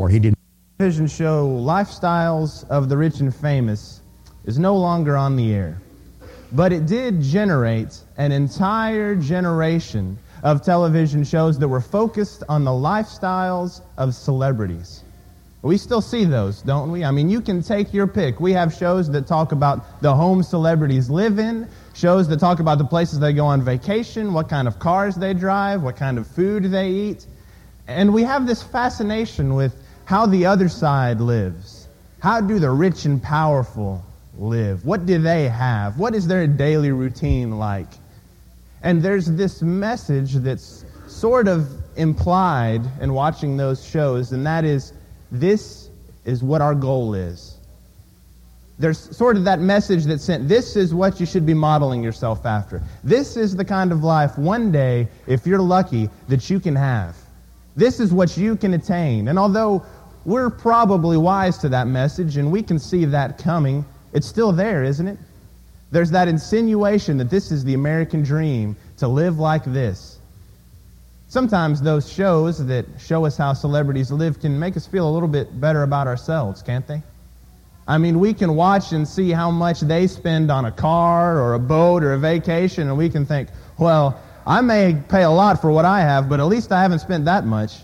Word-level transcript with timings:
or 0.00 0.08
he 0.08 0.18
didn't. 0.18 0.38
television 0.78 1.06
show 1.06 1.46
Lifestyles 1.46 2.66
of 2.70 2.88
the 2.88 2.96
Rich 2.96 3.20
and 3.20 3.34
Famous 3.34 4.00
is 4.46 4.58
no 4.58 4.74
longer 4.74 5.14
on 5.14 5.36
the 5.36 5.52
air. 5.52 5.78
But 6.52 6.72
it 6.72 6.86
did 6.86 7.20
generate 7.20 7.98
an 8.16 8.32
entire 8.32 9.14
generation 9.14 10.18
of 10.42 10.62
television 10.62 11.22
shows 11.22 11.58
that 11.58 11.68
were 11.68 11.82
focused 11.82 12.42
on 12.48 12.64
the 12.64 12.70
lifestyles 12.70 13.82
of 13.98 14.14
celebrities. 14.14 15.04
We 15.60 15.76
still 15.76 16.00
see 16.00 16.24
those, 16.24 16.62
don't 16.62 16.90
we? 16.90 17.04
I 17.04 17.10
mean, 17.10 17.28
you 17.28 17.42
can 17.42 17.62
take 17.62 17.92
your 17.92 18.06
pick. 18.06 18.40
We 18.40 18.54
have 18.54 18.72
shows 18.72 19.10
that 19.10 19.26
talk 19.26 19.52
about 19.52 20.00
the 20.00 20.14
home 20.14 20.42
celebrities 20.42 21.10
live 21.10 21.38
in, 21.38 21.68
shows 21.92 22.26
that 22.28 22.40
talk 22.40 22.60
about 22.60 22.78
the 22.78 22.86
places 22.86 23.20
they 23.20 23.34
go 23.34 23.44
on 23.44 23.60
vacation, 23.60 24.32
what 24.32 24.48
kind 24.48 24.66
of 24.66 24.78
cars 24.78 25.14
they 25.14 25.34
drive, 25.34 25.82
what 25.82 25.96
kind 25.96 26.16
of 26.16 26.26
food 26.26 26.64
they 26.64 26.88
eat. 26.88 27.26
And 27.86 28.14
we 28.14 28.22
have 28.22 28.46
this 28.46 28.62
fascination 28.62 29.54
with 29.54 29.74
how 30.10 30.26
the 30.26 30.44
other 30.44 30.68
side 30.68 31.20
lives. 31.20 31.86
How 32.18 32.40
do 32.40 32.58
the 32.58 32.68
rich 32.68 33.04
and 33.04 33.22
powerful 33.22 34.04
live? 34.36 34.84
What 34.84 35.06
do 35.06 35.18
they 35.18 35.48
have? 35.48 36.00
What 36.00 36.16
is 36.16 36.26
their 36.26 36.48
daily 36.48 36.90
routine 36.90 37.60
like? 37.60 37.86
And 38.82 39.00
there's 39.00 39.26
this 39.26 39.62
message 39.62 40.34
that's 40.34 40.84
sort 41.06 41.46
of 41.46 41.70
implied 41.94 42.82
in 43.00 43.14
watching 43.14 43.56
those 43.56 43.86
shows, 43.86 44.32
and 44.32 44.44
that 44.44 44.64
is 44.64 44.94
this 45.30 45.90
is 46.24 46.42
what 46.42 46.60
our 46.60 46.74
goal 46.74 47.14
is. 47.14 47.58
There's 48.80 49.16
sort 49.16 49.36
of 49.36 49.44
that 49.44 49.60
message 49.60 50.06
that's 50.06 50.24
sent. 50.24 50.48
This 50.48 50.74
is 50.74 50.92
what 50.92 51.20
you 51.20 51.26
should 51.26 51.46
be 51.46 51.54
modeling 51.54 52.02
yourself 52.02 52.44
after. 52.46 52.82
This 53.04 53.36
is 53.36 53.54
the 53.54 53.64
kind 53.64 53.92
of 53.92 54.02
life 54.02 54.36
one 54.36 54.72
day, 54.72 55.06
if 55.28 55.46
you're 55.46 55.60
lucky, 55.60 56.10
that 56.26 56.50
you 56.50 56.58
can 56.58 56.74
have. 56.74 57.14
This 57.76 58.00
is 58.00 58.12
what 58.12 58.36
you 58.36 58.56
can 58.56 58.74
attain. 58.74 59.28
And 59.28 59.38
although 59.38 59.84
we're 60.24 60.50
probably 60.50 61.16
wise 61.16 61.58
to 61.58 61.68
that 61.70 61.86
message 61.86 62.36
and 62.36 62.50
we 62.50 62.62
can 62.62 62.78
see 62.78 63.04
that 63.06 63.38
coming, 63.38 63.84
it's 64.12 64.26
still 64.26 64.52
there, 64.52 64.84
isn't 64.84 65.06
it? 65.06 65.18
There's 65.90 66.10
that 66.10 66.28
insinuation 66.28 67.16
that 67.18 67.30
this 67.30 67.50
is 67.50 67.64
the 67.64 67.74
American 67.74 68.22
dream, 68.22 68.76
to 68.98 69.08
live 69.08 69.38
like 69.38 69.64
this. 69.64 70.18
Sometimes 71.28 71.80
those 71.80 72.12
shows 72.12 72.64
that 72.66 72.84
show 72.98 73.24
us 73.24 73.36
how 73.36 73.52
celebrities 73.54 74.10
live 74.10 74.40
can 74.40 74.58
make 74.58 74.76
us 74.76 74.86
feel 74.86 75.08
a 75.08 75.12
little 75.12 75.28
bit 75.28 75.60
better 75.60 75.84
about 75.84 76.06
ourselves, 76.06 76.62
can't 76.62 76.86
they? 76.86 77.02
I 77.88 77.98
mean, 77.98 78.20
we 78.20 78.34
can 78.34 78.54
watch 78.54 78.92
and 78.92 79.06
see 79.06 79.30
how 79.30 79.50
much 79.50 79.80
they 79.80 80.06
spend 80.06 80.50
on 80.50 80.64
a 80.66 80.70
car 80.70 81.38
or 81.38 81.54
a 81.54 81.58
boat 81.58 82.04
or 82.04 82.12
a 82.12 82.18
vacation, 82.18 82.88
and 82.88 82.96
we 82.96 83.08
can 83.08 83.24
think, 83.24 83.48
well, 83.78 84.20
I 84.46 84.60
may 84.60 84.96
pay 85.08 85.22
a 85.22 85.30
lot 85.30 85.60
for 85.60 85.70
what 85.70 85.84
I 85.84 86.00
have, 86.00 86.28
but 86.28 86.40
at 86.40 86.46
least 86.46 86.72
I 86.72 86.82
haven't 86.82 87.00
spent 87.00 87.24
that 87.24 87.46
much. 87.46 87.78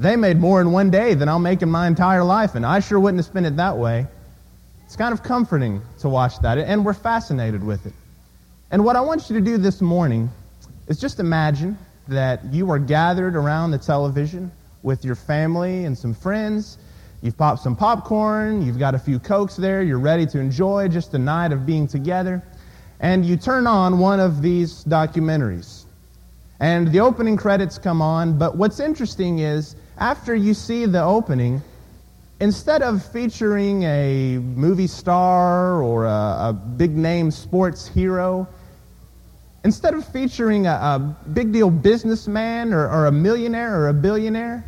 They 0.00 0.16
made 0.16 0.38
more 0.38 0.62
in 0.62 0.72
one 0.72 0.88
day 0.88 1.12
than 1.12 1.28
I'll 1.28 1.38
make 1.38 1.60
in 1.60 1.70
my 1.70 1.86
entire 1.86 2.24
life, 2.24 2.54
and 2.54 2.64
I 2.64 2.80
sure 2.80 2.98
wouldn't 2.98 3.18
have 3.18 3.26
spent 3.26 3.44
it 3.44 3.56
that 3.56 3.76
way. 3.76 4.06
It's 4.86 4.96
kind 4.96 5.12
of 5.12 5.22
comforting 5.22 5.82
to 5.98 6.08
watch 6.08 6.40
that, 6.40 6.56
and 6.56 6.86
we're 6.86 6.94
fascinated 6.94 7.62
with 7.62 7.84
it. 7.84 7.92
And 8.70 8.82
what 8.82 8.96
I 8.96 9.02
want 9.02 9.28
you 9.28 9.38
to 9.38 9.44
do 9.44 9.58
this 9.58 9.82
morning 9.82 10.30
is 10.88 10.98
just 10.98 11.20
imagine 11.20 11.76
that 12.08 12.42
you 12.46 12.70
are 12.70 12.78
gathered 12.78 13.36
around 13.36 13.72
the 13.72 13.78
television 13.78 14.50
with 14.82 15.04
your 15.04 15.16
family 15.16 15.84
and 15.84 15.96
some 15.96 16.14
friends. 16.14 16.78
You've 17.20 17.36
popped 17.36 17.60
some 17.60 17.76
popcorn, 17.76 18.62
you've 18.62 18.78
got 18.78 18.94
a 18.94 18.98
few 18.98 19.18
Cokes 19.18 19.56
there, 19.56 19.82
you're 19.82 19.98
ready 19.98 20.24
to 20.28 20.38
enjoy 20.38 20.88
just 20.88 21.12
a 21.12 21.18
night 21.18 21.52
of 21.52 21.66
being 21.66 21.86
together. 21.86 22.42
And 23.00 23.26
you 23.26 23.36
turn 23.36 23.66
on 23.66 23.98
one 23.98 24.18
of 24.18 24.40
these 24.40 24.82
documentaries. 24.84 25.84
And 26.58 26.90
the 26.90 27.00
opening 27.00 27.36
credits 27.36 27.76
come 27.76 28.00
on, 28.00 28.38
but 28.38 28.56
what's 28.56 28.80
interesting 28.80 29.40
is 29.40 29.76
after 30.00 30.34
you 30.34 30.54
see 30.54 30.86
the 30.86 31.02
opening, 31.02 31.62
instead 32.40 32.80
of 32.82 33.04
featuring 33.04 33.82
a 33.82 34.38
movie 34.38 34.86
star 34.86 35.82
or 35.82 36.06
a, 36.06 36.48
a 36.48 36.52
big 36.52 36.96
name 36.96 37.30
sports 37.30 37.86
hero, 37.86 38.48
instead 39.62 39.92
of 39.92 40.06
featuring 40.08 40.66
a, 40.66 40.70
a 40.70 41.16
big 41.34 41.52
deal 41.52 41.70
businessman 41.70 42.72
or, 42.72 42.88
or 42.88 43.06
a 43.06 43.12
millionaire 43.12 43.78
or 43.78 43.88
a 43.88 43.94
billionaire, 43.94 44.64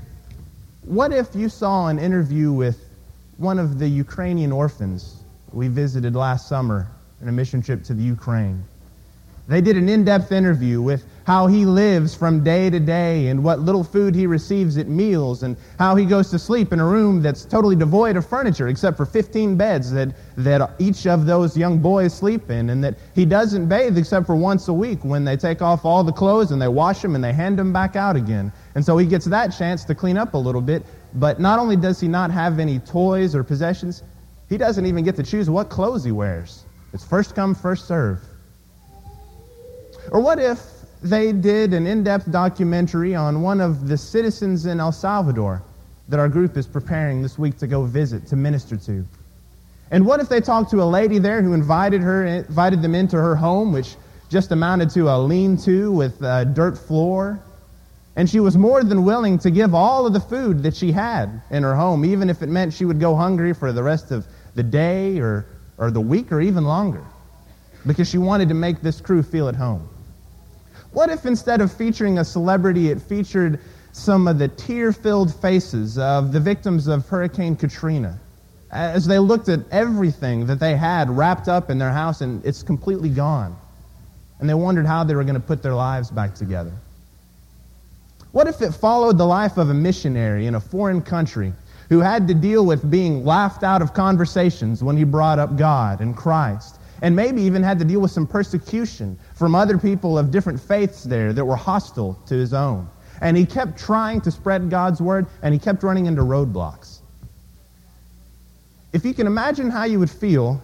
what 0.84 1.12
if 1.12 1.34
you 1.34 1.49
saw 1.49 1.88
an 1.88 1.99
interview 1.99 2.53
with 2.53 2.88
one 3.38 3.59
of 3.59 3.78
the 3.78 3.88
Ukrainian 3.88 4.53
orphans 4.53 5.22
we 5.53 5.69
visited 5.69 6.14
last 6.14 6.49
summer 6.49 6.87
in 7.22 7.28
a 7.28 7.32
mission 7.32 7.62
trip 7.62 7.82
to 7.84 7.94
the 7.94 8.03
Ukraine? 8.03 8.62
They 9.49 9.62
did 9.62 9.76
an 9.76 9.88
in 9.88 10.04
depth 10.04 10.31
interview 10.31 10.82
with 10.82 11.06
how 11.25 11.47
he 11.47 11.65
lives 11.65 12.15
from 12.15 12.43
day 12.43 12.69
to 12.69 12.81
day 12.81 13.28
and 13.28 13.43
what 13.43 13.60
little 13.60 13.84
food 13.84 14.15
he 14.15 14.27
receives 14.27 14.77
at 14.77 14.88
meals 14.88 15.43
and 15.43 15.56
how 15.78 15.94
he 15.94 16.05
goes 16.05 16.31
to 16.31 16.38
sleep 16.38 16.72
in 16.72 16.81
a 16.81 16.84
room 16.84 17.22
that's 17.22 17.44
totally 17.44 17.77
devoid 17.77 18.16
of 18.16 18.27
furniture 18.27 18.69
except 18.69 18.97
for 18.97 19.06
15 19.06 19.56
beds 19.56 19.91
that, 19.93 20.15
that 20.37 20.71
each 20.78 21.06
of 21.06 21.27
those 21.27 21.56
young 21.56 21.78
boys 21.78 22.12
sleep 22.12 22.50
in 22.50 22.71
and 22.71 22.82
that 22.82 22.97
he 23.15 23.25
doesn't 23.25 23.69
bathe 23.69 23.97
except 23.97 24.27
for 24.27 24.34
once 24.34 24.69
a 24.69 24.72
week 24.72 25.05
when 25.05 25.25
they 25.25 25.37
take 25.37 25.62
off 25.62 25.84
all 25.84 26.03
the 26.03 26.12
clothes 26.12 26.50
and 26.50 26.61
they 26.61 26.69
wash 26.69 27.03
them 27.03 27.15
and 27.15 27.22
they 27.22 27.32
hand 27.32 27.59
them 27.59 27.72
back 27.72 27.94
out 27.94 28.16
again. 28.16 28.53
And 28.75 28.84
so 28.84 28.97
he 28.97 29.06
gets 29.06 29.27
that 29.27 29.49
chance 29.49 29.84
to 29.84 29.94
clean 29.94 30.16
up 30.16 30.34
a 30.34 30.38
little 30.38 30.61
bit, 30.61 30.84
but 31.15 31.38
not 31.38 31.59
only 31.59 31.77
does 31.77 32.00
he 32.00 32.09
not 32.09 32.31
have 32.31 32.59
any 32.59 32.78
toys 32.81 33.34
or 33.34 33.44
possessions, 33.44 34.03
he 34.49 34.59
doesn't 34.59 34.87
even 34.87 35.05
get 35.05 35.16
to 35.16 35.22
choose 35.22 35.49
what 35.49 35.71
clothes 35.71 36.05
he 36.05 36.12
wears. 36.12 36.65
It's 36.93 37.05
first 37.05 37.34
come, 37.34 37.55
first 37.55 37.87
serve. 37.87 38.21
Or 40.11 40.21
what 40.21 40.38
if 40.38 40.72
they 41.02 41.32
did 41.32 41.74
an 41.74 41.86
in 41.86 42.04
depth 42.04 42.30
documentary 42.30 43.14
on 43.14 43.42
one 43.42 43.60
of 43.60 43.88
the 43.88 43.96
citizens 43.96 44.66
in 44.66 44.80
El 44.80 44.92
Salvador 44.92 45.62
that 46.08 46.20
our 46.20 46.28
group 46.28 46.56
is 46.56 46.66
preparing 46.66 47.22
this 47.22 47.38
week 47.38 47.58
to 47.58 47.66
go 47.66 47.84
visit, 47.84 48.26
to 48.28 48.36
minister 48.36 48.76
to. 48.76 49.04
And 49.90 50.06
what 50.06 50.20
if 50.20 50.28
they 50.28 50.40
talked 50.40 50.70
to 50.70 50.82
a 50.82 50.84
lady 50.84 51.18
there 51.18 51.42
who 51.42 51.52
invited 51.52 52.00
her, 52.00 52.24
invited 52.24 52.82
them 52.82 52.94
into 52.94 53.16
her 53.16 53.36
home, 53.36 53.72
which 53.72 53.96
just 54.30 54.52
amounted 54.52 54.90
to 54.90 55.08
a 55.08 55.18
lean-to 55.18 55.92
with 55.92 56.22
a 56.22 56.44
dirt 56.44 56.78
floor, 56.78 57.38
and 58.16 58.28
she 58.28 58.40
was 58.40 58.56
more 58.56 58.84
than 58.84 59.04
willing 59.04 59.38
to 59.38 59.50
give 59.50 59.74
all 59.74 60.06
of 60.06 60.12
the 60.12 60.20
food 60.20 60.62
that 60.62 60.74
she 60.76 60.92
had 60.92 61.42
in 61.50 61.62
her 61.62 61.74
home, 61.74 62.04
even 62.04 62.30
if 62.30 62.42
it 62.42 62.48
meant 62.48 62.72
she 62.72 62.84
would 62.84 63.00
go 63.00 63.16
hungry 63.16 63.52
for 63.52 63.72
the 63.72 63.82
rest 63.82 64.10
of 64.10 64.26
the 64.54 64.62
day 64.62 65.19
or, 65.19 65.46
or 65.78 65.90
the 65.90 66.00
week 66.00 66.30
or 66.30 66.40
even 66.40 66.64
longer, 66.64 67.02
because 67.86 68.08
she 68.08 68.19
wanted 68.19 68.48
to 68.48 68.54
make 68.54 68.80
this 68.80 69.00
crew 69.00 69.22
feel 69.22 69.48
at 69.48 69.56
home. 69.56 69.88
What 70.92 71.08
if 71.08 71.25
instead 71.25 71.60
of 71.60 71.72
featuring 71.72 72.19
a 72.19 72.25
celebrity, 72.25 72.91
it 72.91 73.00
featured 73.00 73.60
some 73.92 74.28
of 74.28 74.38
the 74.38 74.48
tear 74.48 74.92
filled 74.92 75.34
faces 75.34 75.98
of 75.98 76.32
the 76.32 76.41
victims 76.41 76.86
of 76.86 77.08
Hurricane 77.08 77.56
Katrina 77.56 78.19
as 78.70 79.06
they 79.06 79.19
looked 79.19 79.48
at 79.48 79.60
everything 79.70 80.47
that 80.47 80.58
they 80.58 80.76
had 80.76 81.10
wrapped 81.10 81.48
up 81.48 81.70
in 81.70 81.78
their 81.78 81.92
house 81.92 82.20
and 82.20 82.44
it's 82.44 82.62
completely 82.62 83.08
gone? 83.08 83.56
And 84.38 84.48
they 84.48 84.54
wondered 84.54 84.86
how 84.86 85.04
they 85.04 85.14
were 85.14 85.25
going 85.25 85.34
to 85.34 85.41
put 85.41 85.62
their 85.62 85.75
lives 85.75 86.10
back 86.10 86.34
together. 86.34 86.72
What 88.32 88.48
if 88.48 88.60
it 88.60 88.72
followed 88.72 89.19
the 89.19 89.26
life 89.26 89.58
of 89.58 89.69
a 89.69 89.75
missionary 89.75 90.47
in 90.47 90.54
a 90.54 90.60
foreign 90.60 91.02
country 91.02 91.52
who 91.91 92.00
had 92.00 92.26
to 92.28 92.34
deal 92.34 92.64
with 92.64 92.91
being 92.91 93.25
laughed 93.25 93.62
out 93.62 93.82
of 93.82 93.92
conversations 93.92 94.82
when 94.82 94.97
he 94.97 95.04
brought 95.04 95.38
up 95.38 95.56
God 95.56 96.00
and 96.00 96.16
Christ? 96.16 96.78
And 97.02 97.14
maybe 97.14 97.42
even 97.42 97.62
had 97.62 97.78
to 97.80 97.84
deal 97.84 98.00
with 98.00 98.10
some 98.10 98.26
persecution 98.26 99.18
from 99.34 99.54
other 99.54 99.76
people 99.76 100.16
of 100.16 100.30
different 100.30 100.58
faiths 100.58 101.04
there 101.04 101.32
that 101.32 101.44
were 101.44 101.56
hostile 101.56 102.18
to 102.26 102.34
his 102.34 102.54
own. 102.54 102.88
And 103.20 103.36
he 103.36 103.44
kept 103.44 103.78
trying 103.78 104.20
to 104.22 104.30
spread 104.30 104.70
God's 104.70 105.02
word, 105.02 105.26
and 105.42 105.52
he 105.52 105.60
kept 105.60 105.82
running 105.82 106.06
into 106.06 106.22
roadblocks. 106.22 107.00
If 108.92 109.04
you 109.04 109.14
can 109.14 109.26
imagine 109.26 109.68
how 109.68 109.84
you 109.84 109.98
would 109.98 110.10
feel 110.10 110.62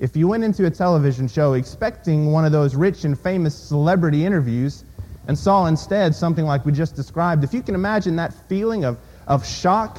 if 0.00 0.16
you 0.16 0.26
went 0.26 0.42
into 0.42 0.66
a 0.66 0.70
television 0.70 1.28
show 1.28 1.52
expecting 1.52 2.32
one 2.32 2.44
of 2.44 2.52
those 2.52 2.74
rich 2.74 3.04
and 3.04 3.18
famous 3.18 3.54
celebrity 3.54 4.26
interviews 4.26 4.84
and 5.28 5.38
saw 5.38 5.66
instead 5.66 6.14
something 6.14 6.44
like 6.44 6.66
we 6.66 6.72
just 6.72 6.96
described, 6.96 7.44
if 7.44 7.54
you 7.54 7.62
can 7.62 7.74
imagine 7.74 8.16
that 8.16 8.34
feeling 8.48 8.84
of, 8.84 8.98
of 9.26 9.46
shock 9.46 9.98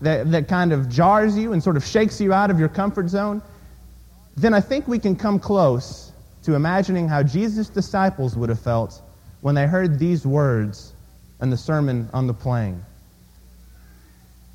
that, 0.00 0.30
that 0.32 0.48
kind 0.48 0.72
of 0.72 0.88
jars 0.88 1.38
you 1.38 1.52
and 1.52 1.62
sort 1.62 1.76
of 1.76 1.84
shakes 1.84 2.20
you 2.20 2.32
out 2.32 2.50
of 2.50 2.58
your 2.58 2.68
comfort 2.68 3.08
zone, 3.08 3.40
then 4.36 4.52
I 4.52 4.60
think 4.60 4.86
we 4.86 4.98
can 4.98 5.16
come 5.16 5.38
close 5.38 6.12
to 6.42 6.54
imagining 6.54 7.08
how 7.08 7.22
Jesus' 7.22 7.68
disciples 7.68 8.36
would 8.36 8.48
have 8.48 8.60
felt 8.60 9.00
when 9.40 9.54
they 9.54 9.66
heard 9.66 9.98
these 9.98 10.26
words 10.26 10.92
in 11.40 11.50
the 11.50 11.56
Sermon 11.56 12.08
on 12.12 12.26
the 12.26 12.34
Plain. 12.34 12.84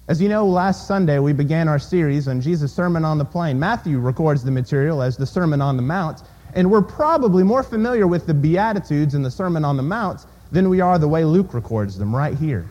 As 0.07 0.21
you 0.21 0.29
know, 0.29 0.45
last 0.45 0.87
Sunday 0.87 1.19
we 1.19 1.33
began 1.33 1.67
our 1.67 1.79
series 1.79 2.27
on 2.27 2.41
Jesus' 2.41 2.73
Sermon 2.73 3.05
on 3.05 3.17
the 3.17 3.25
Plain. 3.25 3.59
Matthew 3.59 3.99
records 3.99 4.43
the 4.43 4.51
material 4.51 5.01
as 5.01 5.17
the 5.17 5.25
Sermon 5.25 5.61
on 5.61 5.77
the 5.77 5.83
Mount, 5.83 6.21
and 6.53 6.69
we're 6.69 6.81
probably 6.81 7.43
more 7.43 7.63
familiar 7.63 8.07
with 8.07 8.27
the 8.27 8.33
Beatitudes 8.33 9.15
in 9.15 9.23
the 9.23 9.31
Sermon 9.31 9.63
on 9.63 9.77
the 9.77 9.83
Mount 9.83 10.25
than 10.51 10.69
we 10.69 10.81
are 10.81 10.99
the 10.99 11.07
way 11.07 11.23
Luke 11.23 11.53
records 11.53 11.97
them 11.97 12.15
right 12.15 12.37
here. 12.37 12.69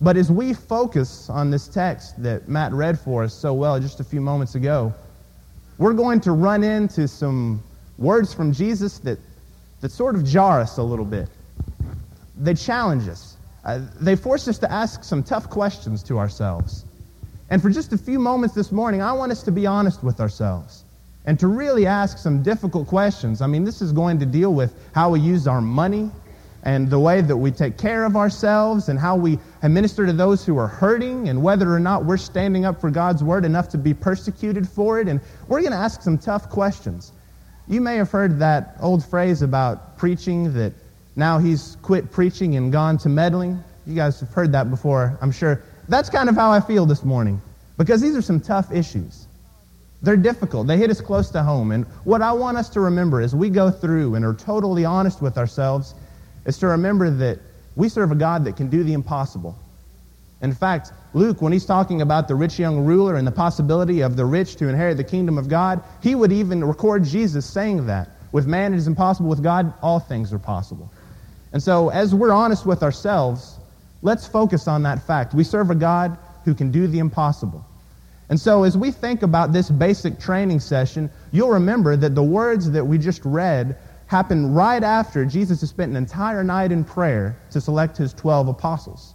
But 0.00 0.16
as 0.16 0.30
we 0.30 0.52
focus 0.52 1.30
on 1.30 1.50
this 1.50 1.68
text 1.68 2.22
that 2.22 2.48
Matt 2.48 2.72
read 2.72 2.98
for 2.98 3.22
us 3.22 3.32
so 3.32 3.54
well 3.54 3.80
just 3.80 4.00
a 4.00 4.04
few 4.04 4.20
moments 4.20 4.56
ago, 4.56 4.92
we're 5.78 5.92
going 5.92 6.20
to 6.20 6.32
run 6.32 6.64
into 6.64 7.06
some 7.06 7.62
words 7.98 8.32
from 8.32 8.52
Jesus 8.52 8.98
that, 9.00 9.18
that 9.80 9.90
sort 9.90 10.14
of 10.14 10.24
jar 10.24 10.60
us 10.60 10.78
a 10.78 10.82
little 10.82 11.04
bit. 11.04 11.28
They 12.38 12.54
challenge 12.54 13.08
us. 13.08 13.36
uh, 13.64 13.80
they 14.00 14.16
force 14.16 14.48
us 14.48 14.58
to 14.58 14.72
ask 14.72 15.04
some 15.04 15.22
tough 15.22 15.50
questions 15.50 16.02
to 16.04 16.18
ourselves. 16.18 16.84
And 17.50 17.60
for 17.60 17.70
just 17.70 17.92
a 17.92 17.98
few 17.98 18.18
moments 18.18 18.54
this 18.54 18.72
morning, 18.72 19.02
I 19.02 19.12
want 19.12 19.32
us 19.32 19.42
to 19.44 19.52
be 19.52 19.66
honest 19.66 20.02
with 20.02 20.20
ourselves 20.20 20.84
and 21.26 21.38
to 21.40 21.48
really 21.48 21.86
ask 21.86 22.18
some 22.18 22.42
difficult 22.42 22.86
questions. 22.86 23.42
I 23.42 23.46
mean, 23.46 23.64
this 23.64 23.82
is 23.82 23.92
going 23.92 24.18
to 24.20 24.26
deal 24.26 24.54
with 24.54 24.72
how 24.94 25.10
we 25.10 25.20
use 25.20 25.46
our 25.46 25.60
money 25.60 26.10
and 26.66 26.90
the 26.90 26.98
way 26.98 27.20
that 27.20 27.36
we 27.36 27.52
take 27.52 27.78
care 27.78 28.04
of 28.04 28.16
ourselves 28.16 28.88
and 28.88 28.98
how 28.98 29.14
we 29.14 29.38
minister 29.62 30.04
to 30.04 30.12
those 30.12 30.44
who 30.44 30.58
are 30.58 30.66
hurting 30.66 31.28
and 31.28 31.40
whether 31.40 31.72
or 31.72 31.78
not 31.78 32.04
we're 32.04 32.16
standing 32.16 32.64
up 32.64 32.80
for 32.80 32.90
God's 32.90 33.22
word 33.22 33.44
enough 33.44 33.68
to 33.68 33.78
be 33.78 33.94
persecuted 33.94 34.68
for 34.68 34.98
it. 34.98 35.06
And 35.06 35.20
we're 35.46 35.60
going 35.60 35.70
to 35.70 35.78
ask 35.78 36.02
some 36.02 36.18
tough 36.18 36.50
questions. 36.50 37.12
You 37.68 37.80
may 37.80 37.94
have 37.94 38.10
heard 38.10 38.40
that 38.40 38.76
old 38.80 39.04
phrase 39.04 39.42
about 39.42 39.96
preaching 39.96 40.52
that 40.54 40.72
now 41.14 41.38
he's 41.38 41.76
quit 41.82 42.10
preaching 42.10 42.56
and 42.56 42.72
gone 42.72 42.98
to 42.98 43.08
meddling. 43.08 43.62
You 43.86 43.94
guys 43.94 44.18
have 44.18 44.30
heard 44.30 44.50
that 44.50 44.68
before, 44.68 45.16
I'm 45.22 45.30
sure. 45.30 45.62
That's 45.88 46.10
kind 46.10 46.28
of 46.28 46.34
how 46.34 46.50
I 46.50 46.58
feel 46.58 46.84
this 46.84 47.04
morning 47.04 47.40
because 47.78 48.00
these 48.00 48.16
are 48.16 48.22
some 48.22 48.40
tough 48.40 48.72
issues. 48.72 49.28
They're 50.02 50.16
difficult. 50.16 50.66
They 50.66 50.78
hit 50.78 50.90
us 50.90 51.00
close 51.00 51.30
to 51.30 51.44
home. 51.44 51.70
And 51.70 51.84
what 52.02 52.22
I 52.22 52.32
want 52.32 52.56
us 52.56 52.68
to 52.70 52.80
remember 52.80 53.20
as 53.20 53.36
we 53.36 53.50
go 53.50 53.70
through 53.70 54.16
and 54.16 54.24
are 54.24 54.34
totally 54.34 54.84
honest 54.84 55.22
with 55.22 55.38
ourselves 55.38 55.94
is 56.46 56.58
to 56.58 56.68
remember 56.68 57.10
that 57.10 57.38
we 57.74 57.88
serve 57.88 58.10
a 58.12 58.14
God 58.14 58.44
that 58.44 58.56
can 58.56 58.68
do 58.68 58.82
the 58.82 58.94
impossible. 58.94 59.58
In 60.42 60.52
fact, 60.52 60.92
Luke, 61.14 61.42
when 61.42 61.52
he's 61.52 61.66
talking 61.66 62.02
about 62.02 62.28
the 62.28 62.34
rich 62.34 62.58
young 62.58 62.84
ruler 62.84 63.16
and 63.16 63.26
the 63.26 63.32
possibility 63.32 64.00
of 64.00 64.16
the 64.16 64.24
rich 64.24 64.56
to 64.56 64.68
inherit 64.68 64.96
the 64.96 65.04
kingdom 65.04 65.38
of 65.38 65.48
God, 65.48 65.82
he 66.02 66.14
would 66.14 66.32
even 66.32 66.64
record 66.64 67.04
Jesus 67.04 67.46
saying 67.46 67.86
that. 67.86 68.10
With 68.32 68.46
man 68.46 68.74
it 68.74 68.76
is 68.76 68.86
impossible, 68.86 69.28
with 69.28 69.42
God 69.42 69.72
all 69.82 69.98
things 69.98 70.32
are 70.32 70.38
possible. 70.38 70.90
And 71.52 71.62
so, 71.62 71.88
as 71.88 72.14
we're 72.14 72.32
honest 72.32 72.66
with 72.66 72.82
ourselves, 72.82 73.56
let's 74.02 74.26
focus 74.26 74.68
on 74.68 74.82
that 74.82 75.02
fact. 75.02 75.32
We 75.32 75.42
serve 75.42 75.70
a 75.70 75.74
God 75.74 76.18
who 76.44 76.54
can 76.54 76.70
do 76.70 76.86
the 76.86 76.98
impossible. 76.98 77.64
And 78.28 78.38
so, 78.38 78.64
as 78.64 78.76
we 78.76 78.90
think 78.90 79.22
about 79.22 79.52
this 79.52 79.70
basic 79.70 80.18
training 80.18 80.60
session, 80.60 81.08
you'll 81.32 81.50
remember 81.50 81.96
that 81.96 82.14
the 82.14 82.22
words 82.22 82.70
that 82.72 82.84
we 82.84 82.98
just 82.98 83.24
read 83.24 83.76
happened 84.06 84.56
right 84.56 84.82
after 84.82 85.24
Jesus 85.24 85.60
had 85.60 85.68
spent 85.68 85.90
an 85.90 85.96
entire 85.96 86.44
night 86.44 86.72
in 86.72 86.84
prayer 86.84 87.36
to 87.50 87.60
select 87.60 87.96
his 87.96 88.12
12 88.12 88.48
apostles. 88.48 89.14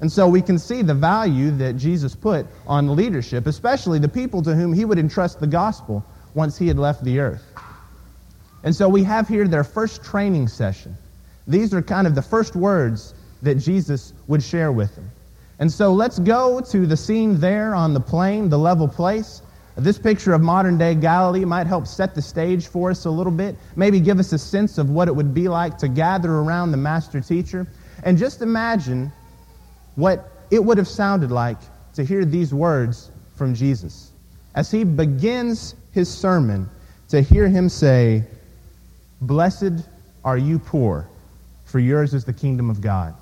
And 0.00 0.10
so 0.10 0.28
we 0.28 0.40
can 0.40 0.58
see 0.58 0.82
the 0.82 0.94
value 0.94 1.50
that 1.52 1.76
Jesus 1.76 2.14
put 2.14 2.46
on 2.66 2.94
leadership, 2.94 3.46
especially 3.46 3.98
the 3.98 4.08
people 4.08 4.42
to 4.42 4.54
whom 4.54 4.72
he 4.72 4.84
would 4.84 4.98
entrust 4.98 5.40
the 5.40 5.46
gospel 5.46 6.04
once 6.34 6.56
he 6.56 6.68
had 6.68 6.78
left 6.78 7.02
the 7.02 7.18
earth. 7.18 7.42
And 8.62 8.74
so 8.74 8.88
we 8.88 9.02
have 9.04 9.28
here 9.28 9.48
their 9.48 9.64
first 9.64 10.04
training 10.04 10.46
session. 10.48 10.96
These 11.48 11.74
are 11.74 11.82
kind 11.82 12.06
of 12.06 12.14
the 12.14 12.22
first 12.22 12.54
words 12.54 13.14
that 13.42 13.56
Jesus 13.56 14.12
would 14.28 14.42
share 14.42 14.70
with 14.70 14.94
them. 14.94 15.10
And 15.58 15.72
so 15.72 15.92
let's 15.92 16.20
go 16.20 16.60
to 16.60 16.86
the 16.86 16.96
scene 16.96 17.40
there 17.40 17.74
on 17.74 17.92
the 17.94 18.00
plain, 18.00 18.48
the 18.48 18.58
level 18.58 18.86
place. 18.86 19.42
This 19.78 19.96
picture 19.96 20.32
of 20.32 20.40
modern 20.40 20.76
day 20.76 20.96
Galilee 20.96 21.44
might 21.44 21.68
help 21.68 21.86
set 21.86 22.12
the 22.12 22.20
stage 22.20 22.66
for 22.66 22.90
us 22.90 23.04
a 23.04 23.10
little 23.10 23.32
bit, 23.32 23.54
maybe 23.76 24.00
give 24.00 24.18
us 24.18 24.32
a 24.32 24.38
sense 24.38 24.76
of 24.76 24.90
what 24.90 25.06
it 25.06 25.14
would 25.14 25.32
be 25.32 25.48
like 25.48 25.78
to 25.78 25.86
gather 25.86 26.32
around 26.32 26.72
the 26.72 26.76
master 26.76 27.20
teacher. 27.20 27.64
And 28.02 28.18
just 28.18 28.42
imagine 28.42 29.12
what 29.94 30.32
it 30.50 30.64
would 30.64 30.78
have 30.78 30.88
sounded 30.88 31.30
like 31.30 31.58
to 31.94 32.02
hear 32.04 32.24
these 32.24 32.52
words 32.52 33.12
from 33.36 33.54
Jesus. 33.54 34.10
As 34.56 34.68
he 34.68 34.82
begins 34.82 35.76
his 35.92 36.12
sermon, 36.12 36.68
to 37.08 37.20
hear 37.20 37.46
him 37.48 37.68
say, 37.68 38.24
Blessed 39.20 39.88
are 40.24 40.38
you 40.38 40.58
poor, 40.58 41.08
for 41.64 41.78
yours 41.78 42.14
is 42.14 42.24
the 42.24 42.32
kingdom 42.32 42.68
of 42.68 42.80
God. 42.80 43.14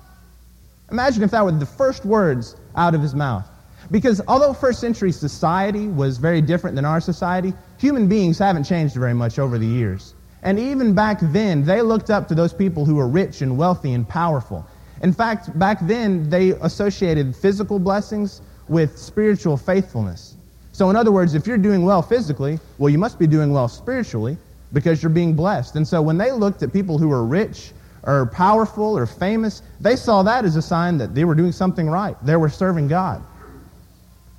Imagine 0.91 1.21
if 1.21 1.31
that 1.31 1.45
were 1.45 1.51
the 1.51 1.65
first 1.65 2.03
words 2.03 2.55
out 2.75 2.95
of 2.95 3.01
his 3.01 3.13
mouth. 3.13 3.47
Because 3.89 4.21
although 4.27 4.53
first 4.53 4.79
century 4.79 5.11
society 5.11 5.87
was 5.87 6.17
very 6.17 6.41
different 6.41 6.75
than 6.75 6.85
our 6.85 6.99
society, 6.99 7.53
human 7.77 8.07
beings 8.07 8.37
haven't 8.37 8.65
changed 8.65 8.95
very 8.95 9.13
much 9.13 9.39
over 9.39 9.57
the 9.57 9.65
years. 9.65 10.13
And 10.43 10.59
even 10.59 10.93
back 10.93 11.19
then, 11.21 11.63
they 11.63 11.81
looked 11.81 12.09
up 12.09 12.27
to 12.27 12.35
those 12.35 12.53
people 12.53 12.85
who 12.85 12.95
were 12.95 13.07
rich 13.07 13.41
and 13.41 13.57
wealthy 13.57 13.93
and 13.93 14.07
powerful. 14.07 14.65
In 15.01 15.13
fact, 15.13 15.57
back 15.57 15.79
then, 15.81 16.29
they 16.29 16.51
associated 16.51 17.35
physical 17.35 17.79
blessings 17.79 18.41
with 18.67 18.97
spiritual 18.97 19.57
faithfulness. 19.57 20.35
So, 20.73 20.89
in 20.89 20.95
other 20.95 21.11
words, 21.11 21.33
if 21.33 21.47
you're 21.47 21.57
doing 21.57 21.83
well 21.83 22.01
physically, 22.01 22.59
well, 22.77 22.89
you 22.89 22.97
must 22.97 23.17
be 23.17 23.27
doing 23.27 23.51
well 23.51 23.67
spiritually 23.67 24.37
because 24.73 25.01
you're 25.01 25.09
being 25.09 25.33
blessed. 25.33 25.75
And 25.75 25.87
so, 25.87 26.01
when 26.01 26.17
they 26.17 26.31
looked 26.31 26.61
at 26.61 26.73
people 26.73 26.97
who 26.97 27.07
were 27.07 27.25
rich 27.25 27.71
or 28.03 28.27
powerful 28.27 28.97
or 28.97 29.05
famous, 29.05 29.63
they 29.79 29.95
saw 29.95 30.23
that 30.23 30.45
as 30.45 30.55
a 30.55 30.61
sign 30.61 30.97
that 30.97 31.15
they 31.15 31.25
were 31.25 31.35
doing 31.35 31.51
something 31.51 31.89
right. 31.89 32.15
They 32.23 32.35
were 32.35 32.49
serving 32.49 32.89
God. 32.89 33.23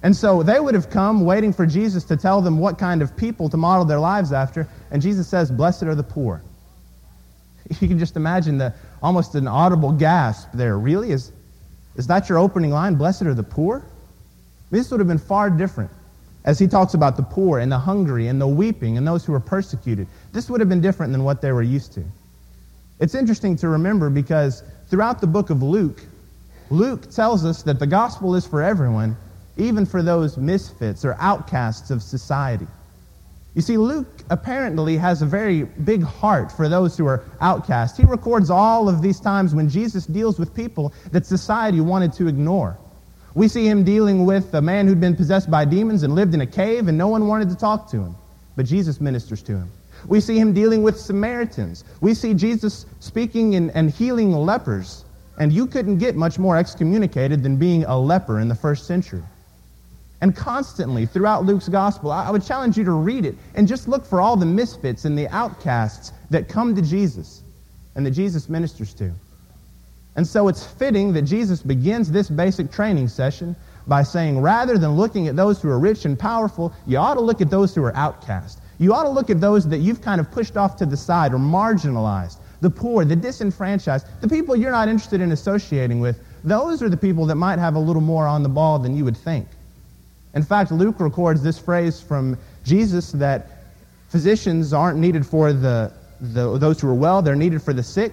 And 0.02 0.14
so 0.14 0.42
they 0.42 0.60
would 0.60 0.74
have 0.74 0.90
come 0.90 1.24
waiting 1.24 1.52
for 1.52 1.66
Jesus 1.66 2.04
to 2.04 2.16
tell 2.16 2.40
them 2.40 2.58
what 2.58 2.78
kind 2.78 3.02
of 3.02 3.16
people 3.16 3.48
to 3.48 3.56
model 3.56 3.84
their 3.84 3.98
lives 3.98 4.32
after. 4.32 4.68
And 4.90 5.02
Jesus 5.02 5.26
says, 5.26 5.50
Blessed 5.50 5.84
are 5.84 5.94
the 5.94 6.02
poor. 6.02 6.42
You 7.80 7.88
can 7.88 7.98
just 7.98 8.16
imagine 8.16 8.56
the 8.56 8.72
almost 9.02 9.34
an 9.34 9.46
audible 9.46 9.92
gasp 9.92 10.48
there. 10.54 10.78
Really? 10.78 11.10
Is, 11.10 11.32
is 11.96 12.06
that 12.06 12.28
your 12.28 12.38
opening 12.38 12.70
line? 12.70 12.94
Blessed 12.94 13.22
are 13.22 13.34
the 13.34 13.42
poor? 13.42 13.84
This 14.70 14.90
would 14.90 15.00
have 15.00 15.08
been 15.08 15.18
far 15.18 15.50
different 15.50 15.90
as 16.44 16.58
he 16.58 16.66
talks 16.66 16.94
about 16.94 17.16
the 17.16 17.22
poor 17.22 17.58
and 17.58 17.70
the 17.70 17.78
hungry 17.78 18.28
and 18.28 18.40
the 18.40 18.46
weeping 18.46 18.96
and 18.96 19.06
those 19.06 19.24
who 19.24 19.34
are 19.34 19.40
persecuted. 19.40 20.06
This 20.32 20.48
would 20.48 20.60
have 20.60 20.68
been 20.70 20.80
different 20.80 21.12
than 21.12 21.24
what 21.24 21.42
they 21.42 21.52
were 21.52 21.62
used 21.62 21.92
to. 21.94 22.04
It's 23.00 23.14
interesting 23.14 23.54
to 23.56 23.68
remember 23.68 24.08
because 24.08 24.62
throughout 24.88 25.20
the 25.20 25.26
book 25.26 25.50
of 25.50 25.62
Luke, 25.62 26.02
Luke 26.70 27.10
tells 27.10 27.44
us 27.44 27.62
that 27.64 27.78
the 27.78 27.86
gospel 27.86 28.34
is 28.34 28.46
for 28.46 28.62
everyone, 28.62 29.16
even 29.58 29.84
for 29.84 30.02
those 30.02 30.36
misfits 30.36 31.04
or 31.04 31.16
outcasts 31.18 31.90
of 31.90 32.02
society. 32.02 32.66
You 33.54 33.62
see, 33.62 33.76
Luke 33.76 34.06
apparently 34.30 34.96
has 34.96 35.20
a 35.20 35.26
very 35.26 35.64
big 35.64 36.02
heart 36.02 36.52
for 36.52 36.68
those 36.68 36.96
who 36.96 37.06
are 37.06 37.24
outcast. 37.40 37.96
He 37.96 38.04
records 38.04 38.50
all 38.50 38.88
of 38.88 39.02
these 39.02 39.18
times 39.18 39.54
when 39.54 39.68
Jesus 39.68 40.06
deals 40.06 40.38
with 40.38 40.54
people 40.54 40.92
that 41.10 41.26
society 41.26 41.80
wanted 41.80 42.12
to 42.14 42.28
ignore. 42.28 42.78
We 43.34 43.48
see 43.48 43.66
him 43.66 43.84
dealing 43.84 44.24
with 44.24 44.54
a 44.54 44.62
man 44.62 44.86
who'd 44.86 45.00
been 45.00 45.16
possessed 45.16 45.50
by 45.50 45.64
demons 45.64 46.04
and 46.04 46.14
lived 46.14 46.34
in 46.34 46.40
a 46.40 46.46
cave, 46.46 46.88
and 46.88 46.96
no 46.96 47.08
one 47.08 47.26
wanted 47.26 47.48
to 47.48 47.56
talk 47.56 47.90
to 47.90 47.96
him. 47.96 48.14
But 48.54 48.66
Jesus 48.66 49.00
ministers 49.00 49.42
to 49.42 49.52
him. 49.52 49.70
We 50.06 50.20
see 50.20 50.38
him 50.38 50.52
dealing 50.52 50.82
with 50.82 50.98
Samaritans. 50.98 51.84
We 52.00 52.14
see 52.14 52.34
Jesus 52.34 52.86
speaking 53.00 53.56
and, 53.56 53.70
and 53.72 53.90
healing 53.90 54.32
lepers. 54.32 55.04
And 55.38 55.52
you 55.52 55.66
couldn't 55.66 55.98
get 55.98 56.16
much 56.16 56.38
more 56.38 56.56
excommunicated 56.56 57.42
than 57.42 57.56
being 57.56 57.84
a 57.84 57.98
leper 57.98 58.40
in 58.40 58.48
the 58.48 58.54
first 58.54 58.86
century. 58.86 59.22
And 60.20 60.34
constantly 60.34 61.06
throughout 61.06 61.44
Luke's 61.44 61.68
gospel, 61.68 62.10
I 62.10 62.30
would 62.30 62.44
challenge 62.44 62.76
you 62.76 62.84
to 62.84 62.92
read 62.92 63.24
it 63.24 63.36
and 63.54 63.68
just 63.68 63.86
look 63.86 64.04
for 64.04 64.20
all 64.20 64.36
the 64.36 64.46
misfits 64.46 65.04
and 65.04 65.16
the 65.16 65.28
outcasts 65.28 66.12
that 66.30 66.48
come 66.48 66.74
to 66.74 66.82
Jesus 66.82 67.42
and 67.94 68.04
that 68.04 68.10
Jesus 68.10 68.48
ministers 68.48 68.94
to. 68.94 69.12
And 70.16 70.26
so 70.26 70.48
it's 70.48 70.64
fitting 70.64 71.12
that 71.12 71.22
Jesus 71.22 71.62
begins 71.62 72.10
this 72.10 72.28
basic 72.28 72.72
training 72.72 73.06
session 73.06 73.54
by 73.86 74.02
saying, 74.02 74.40
rather 74.40 74.76
than 74.76 74.96
looking 74.96 75.28
at 75.28 75.36
those 75.36 75.62
who 75.62 75.70
are 75.70 75.78
rich 75.78 76.04
and 76.04 76.18
powerful, 76.18 76.72
you 76.86 76.98
ought 76.98 77.14
to 77.14 77.20
look 77.20 77.40
at 77.40 77.50
those 77.50 77.72
who 77.74 77.84
are 77.84 77.94
outcast. 77.94 78.60
You 78.78 78.92
ought 78.92 79.04
to 79.04 79.08
look 79.08 79.30
at 79.30 79.40
those 79.40 79.68
that 79.68 79.78
you've 79.78 80.02
kind 80.02 80.20
of 80.20 80.30
pushed 80.30 80.56
off 80.56 80.76
to 80.78 80.86
the 80.86 80.96
side 80.96 81.32
or 81.32 81.38
marginalized, 81.38 82.38
the 82.60 82.70
poor, 82.70 83.04
the 83.04 83.14
disenfranchised, 83.16 84.06
the 84.20 84.28
people 84.28 84.56
you're 84.56 84.72
not 84.72 84.88
interested 84.88 85.20
in 85.20 85.30
associating 85.30 86.00
with. 86.00 86.20
Those 86.42 86.82
are 86.82 86.88
the 86.88 86.96
people 86.96 87.24
that 87.26 87.36
might 87.36 87.60
have 87.60 87.76
a 87.76 87.78
little 87.78 88.02
more 88.02 88.26
on 88.26 88.42
the 88.42 88.48
ball 88.48 88.80
than 88.80 88.96
you 88.96 89.04
would 89.04 89.16
think. 89.16 89.46
In 90.38 90.44
fact, 90.44 90.70
Luke 90.70 91.00
records 91.00 91.42
this 91.42 91.58
phrase 91.58 92.00
from 92.00 92.38
Jesus 92.62 93.10
that 93.10 93.48
physicians 94.08 94.72
aren't 94.72 94.96
needed 94.96 95.26
for 95.26 95.52
the, 95.52 95.92
the, 96.20 96.56
those 96.58 96.80
who 96.80 96.88
are 96.88 96.94
well, 96.94 97.22
they're 97.22 97.34
needed 97.34 97.60
for 97.60 97.72
the 97.72 97.82
sick. 97.82 98.12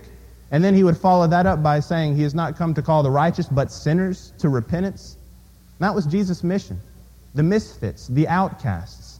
And 0.49 0.63
then 0.63 0.73
he 0.73 0.83
would 0.83 0.97
follow 0.97 1.27
that 1.27 1.45
up 1.45 1.61
by 1.61 1.79
saying, 1.79 2.15
He 2.15 2.23
has 2.23 2.33
not 2.33 2.57
come 2.57 2.73
to 2.73 2.81
call 2.81 3.03
the 3.03 3.11
righteous, 3.11 3.45
but 3.45 3.71
sinners 3.71 4.33
to 4.39 4.49
repentance. 4.49 5.17
And 5.77 5.85
that 5.85 5.93
was 5.93 6.07
Jesus' 6.07 6.43
mission. 6.43 6.81
The 7.35 7.43
misfits, 7.43 8.07
the 8.07 8.27
outcasts. 8.27 9.19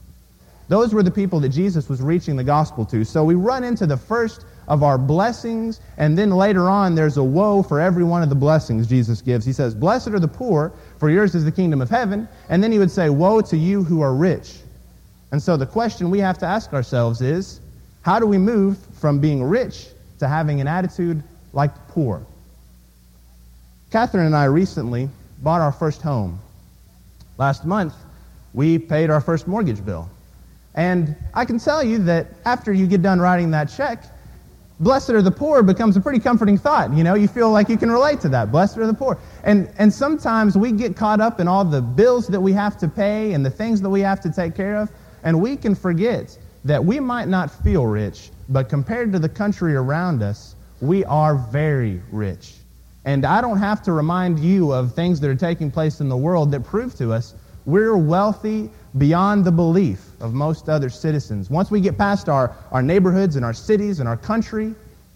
Those 0.68 0.92
were 0.92 1.04
the 1.04 1.12
people 1.12 1.40
that 1.42 1.50
Jesus 1.50 1.88
was 1.88 2.02
reaching 2.02 2.36
the 2.36 2.44
gospel 2.44 2.86
to. 2.86 3.06
So 3.06 3.24
we 3.24 3.36
run 3.36 3.64
into 3.64 3.86
the 3.86 3.98
first 3.98 4.48
of 4.68 4.82
our 4.82 4.98
blessings, 4.98 5.80
and 5.98 6.18
then 6.18 6.32
later 6.32 6.70
on 6.70 6.96
there's 6.96 7.18
a 7.18 7.24
woe 7.24 7.62
for 7.62 7.80
every 7.80 8.04
one 8.04 8.24
of 8.24 8.30
the 8.30 8.36
blessings 8.36 8.88
Jesus 8.88 9.22
gives. 9.22 9.46
He 9.46 9.54
says, 9.54 9.76
Blessed 9.76 10.08
are 10.08 10.20
the 10.20 10.28
poor, 10.28 10.74
for 11.06 11.12
yours 11.12 11.36
is 11.36 11.46
the 11.46 11.52
kingdom 11.52 11.84
of 11.84 11.90
heaven. 11.92 12.28
And 12.50 12.64
then 12.64 12.72
he 12.72 12.80
would 12.80 12.90
say, 12.90 13.12
Woe 13.12 13.40
to 13.40 13.56
you 13.56 13.84
who 13.84 14.02
are 14.02 14.16
rich. 14.16 14.56
And 15.32 15.40
so 15.40 15.56
the 15.56 15.68
question 15.68 16.10
we 16.10 16.18
have 16.18 16.40
to 16.40 16.48
ask 16.48 16.74
ourselves 16.74 17.22
is, 17.22 17.60
how 18.02 18.18
do 18.18 18.26
we 18.26 18.40
move 18.40 18.80
from 18.96 19.20
being 19.20 19.44
rich 19.44 19.90
to 20.18 20.28
having 20.28 20.62
an 20.62 20.68
attitude 20.68 21.22
like 21.54 21.76
the 21.76 21.94
poor? 21.94 22.26
Catherine 23.92 24.26
and 24.26 24.36
I 24.36 24.46
recently 24.46 25.08
bought 25.44 25.62
our 25.62 25.72
first 25.72 26.02
home. 26.02 26.40
Last 27.38 27.66
month, 27.66 27.94
we 28.56 28.80
paid 28.80 29.12
our 29.12 29.22
first 29.22 29.48
mortgage 29.48 29.86
bill. 29.86 30.10
And 30.74 31.16
I 31.36 31.46
can 31.46 31.60
tell 31.60 31.84
you 31.84 32.00
that 32.00 32.30
after 32.46 32.74
you 32.74 32.88
get 32.88 33.04
done 33.04 33.20
writing 33.20 33.52
that 33.52 33.66
check, 33.66 34.06
Blessed 34.80 35.12
are 35.12 35.22
the 35.22 35.32
poor 35.32 35.64
becomes 35.64 35.96
a 35.96 36.02
pretty 36.02 36.20
comforting 36.20 36.58
thought. 36.58 36.94
You 36.94 37.04
know, 37.04 37.16
you 37.16 37.30
feel 37.30 37.50
like 37.50 37.70
you 37.70 37.78
can 37.78 37.90
relate 37.90 38.20
to 38.22 38.30
that. 38.30 38.52
Blessed 38.52 38.78
are 38.78 38.88
the 38.88 38.94
poor. 38.94 39.18
And, 39.44 39.72
and 39.78 39.94
sometimes 39.94 40.58
we 40.58 40.74
get 40.74 40.98
caught 40.98 41.22
up 41.22 41.40
in 41.40 41.48
all 41.48 41.64
the 41.64 41.82
bills 41.82 42.28
that 42.28 42.42
we 42.42 42.52
have 42.54 42.78
to 42.80 42.88
pay 42.90 43.34
and 43.34 43.46
the 43.46 43.50
things 43.50 43.82
that 43.82 43.90
we 43.90 44.02
have 44.02 44.20
to 44.22 44.32
take 44.32 44.54
care 44.54 44.76
of, 44.76 44.92
and 45.24 45.40
we 45.40 45.56
can 45.56 45.76
forget 45.76 46.38
that 46.66 46.84
we 46.84 47.00
might 47.00 47.30
not 47.30 47.50
feel 47.64 47.86
rich, 47.86 48.32
but 48.50 48.68
compared 48.68 49.14
to 49.14 49.20
the 49.20 49.30
country 49.30 49.76
around 49.76 50.22
us, 50.22 50.56
we 50.82 51.06
are 51.06 51.36
very 51.36 52.02
rich. 52.12 52.56
And 53.06 53.24
I 53.24 53.40
don't 53.40 53.58
have 53.58 53.82
to 53.84 53.94
remind 53.94 54.40
you 54.40 54.74
of 54.74 54.94
things 54.94 55.20
that 55.22 55.30
are 55.30 55.36
taking 55.36 55.72
place 55.72 56.02
in 56.02 56.10
the 56.10 56.18
world 56.18 56.52
that 56.52 56.66
prove 56.66 56.96
to 56.96 57.14
us 57.14 57.36
we're 57.66 57.98
wealthy 57.98 58.70
beyond 58.98 59.44
the 59.44 59.52
belief 59.52 60.06
of 60.22 60.34
most 60.34 60.70
other 60.70 60.90
citizens. 60.90 61.50
Once 61.50 61.70
we 61.70 61.82
get 61.82 61.98
past 61.98 62.30
our, 62.30 62.56
our 62.72 62.82
neighborhoods 62.82 63.36
and 63.36 63.44
our 63.44 63.54
cities 63.54 64.00
and 64.00 64.08
our 64.08 64.18
country 64.18 64.74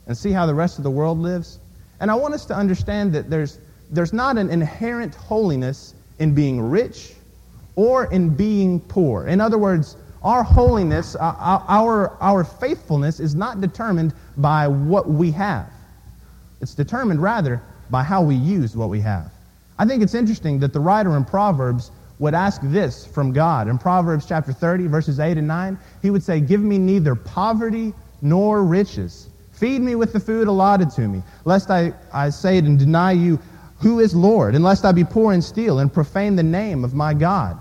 and 0.08 0.18
see 0.18 0.32
how 0.32 0.46
the 0.46 0.54
rest 0.54 0.78
of 0.78 0.84
the 0.84 0.92
world 0.92 1.18
lives, 1.20 1.60
and 2.00 2.12
I 2.12 2.16
want 2.16 2.34
us 2.34 2.46
to 2.46 2.56
understand 2.56 3.14
that 3.14 3.30
there's, 3.30 3.60
there's 3.90 4.14
not 4.14 4.38
an 4.38 4.50
inherent 4.50 5.16
holiness 5.16 5.96
in 6.20 6.34
being 6.34 6.62
rich 6.62 7.14
or 7.76 8.12
in 8.12 8.30
being 8.30 8.80
poor. 8.82 9.28
In 9.28 9.40
other 9.40 9.58
words, 9.58 9.96
our 10.24 10.44
holiness, 10.44 11.16
uh, 11.16 11.20
uh, 11.20 11.64
our, 11.68 12.18
our 12.22 12.44
faithfulness 12.44 13.22
is 13.22 13.36
not 13.36 13.62
determined 13.62 14.14
by 14.38 14.68
what 14.68 15.08
we 15.08 15.32
have. 15.32 15.70
It's 16.60 16.76
determined 16.76 17.22
rather 17.22 17.62
by 17.90 18.04
how 18.04 18.22
we 18.22 18.36
use 18.36 18.76
what 18.76 18.90
we 18.90 19.00
have. 19.00 19.32
I 19.78 19.86
think 19.86 20.04
it's 20.04 20.14
interesting 20.14 20.60
that 20.60 20.74
the 20.74 20.80
writer 20.80 21.16
in 21.16 21.24
Proverbs 21.24 21.92
would 22.20 22.34
ask 22.34 22.62
this 22.64 23.06
from 23.06 23.32
God. 23.32 23.68
In 23.68 23.78
Proverbs 23.78 24.26
chapter 24.28 24.54
30, 24.54 24.88
verses 24.88 25.20
8 25.20 25.38
and 25.38 25.48
9, 25.48 25.78
he 26.02 26.12
would 26.12 26.24
say, 26.24 26.40
Give 26.40 26.62
me 26.62 26.78
neither 26.78 27.16
poverty 27.16 27.94
nor 28.22 28.64
riches. 28.64 29.30
Feed 29.54 29.82
me 29.82 29.96
with 29.96 30.14
the 30.14 30.20
food 30.20 30.48
allotted 30.48 30.90
to 30.92 31.08
me, 31.08 31.24
lest 31.46 31.70
I, 31.70 31.94
I 32.14 32.30
say 32.30 32.58
it 32.58 32.66
and 32.66 32.78
deny 32.78 33.14
you 33.14 33.40
who 33.80 34.00
is 34.00 34.14
Lord, 34.14 34.56
and 34.56 34.64
lest 34.64 34.86
I 34.86 34.92
be 34.92 35.06
poor 35.06 35.34
and 35.34 35.44
steal 35.44 35.80
and 35.80 35.92
profane 35.92 36.36
the 36.36 36.44
name 36.44 36.84
of 36.84 36.94
my 36.94 37.14
God. 37.14 37.60